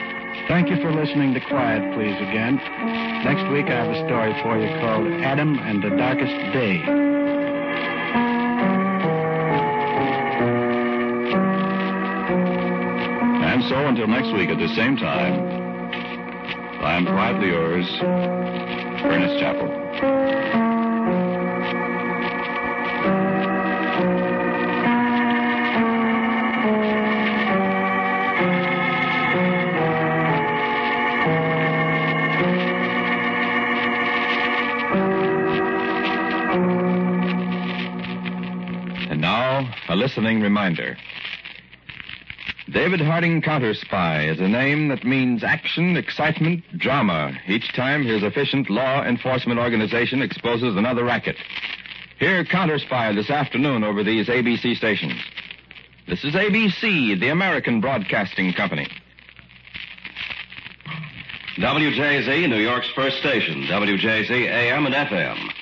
Thank 0.48 0.70
you 0.70 0.76
for 0.76 0.90
listening 0.90 1.34
to 1.34 1.40
Quiet 1.40 1.82
Please 1.94 2.16
again. 2.16 2.56
Next 3.22 3.46
week 3.52 3.66
I 3.66 3.84
have 3.84 3.90
a 3.90 4.06
story 4.06 4.32
for 4.42 4.58
you 4.58 4.68
called 4.80 5.06
Adam 5.22 5.58
and 5.58 5.82
the 5.82 5.90
Darkest 5.90 6.32
Day. 6.54 6.80
And 13.44 13.62
so, 13.64 13.86
until 13.86 14.06
next 14.06 14.32
week 14.32 14.48
at 14.48 14.58
the 14.58 14.74
same 14.74 14.96
time, 14.96 15.34
I 16.80 16.96
am 16.96 17.04
quietly 17.04 17.48
yours, 17.48 17.86
Ernest 18.00 19.38
Chappell. 19.38 20.71
Listening 40.02 40.40
reminder. 40.40 40.96
David 42.68 43.00
Harding 43.00 43.40
Counter 43.40 43.72
Spy 43.72 44.28
is 44.28 44.40
a 44.40 44.48
name 44.48 44.88
that 44.88 45.04
means 45.04 45.44
action, 45.44 45.96
excitement, 45.96 46.64
drama 46.76 47.38
each 47.46 47.72
time 47.72 48.02
his 48.04 48.24
efficient 48.24 48.68
law 48.68 49.04
enforcement 49.04 49.60
organization 49.60 50.20
exposes 50.20 50.74
another 50.76 51.04
racket. 51.04 51.36
Hear 52.18 52.44
Counter 52.44 52.80
Spy 52.80 53.12
this 53.12 53.30
afternoon 53.30 53.84
over 53.84 54.02
these 54.02 54.26
ABC 54.26 54.76
stations. 54.76 55.22
This 56.08 56.24
is 56.24 56.34
ABC, 56.34 57.20
the 57.20 57.28
American 57.28 57.80
Broadcasting 57.80 58.52
Company. 58.54 58.88
WJZ, 61.58 62.48
New 62.48 62.58
York's 62.58 62.90
first 62.96 63.18
station. 63.18 63.66
WJZ 63.70 64.30
AM 64.30 64.84
and 64.86 64.94
FM. 64.96 65.61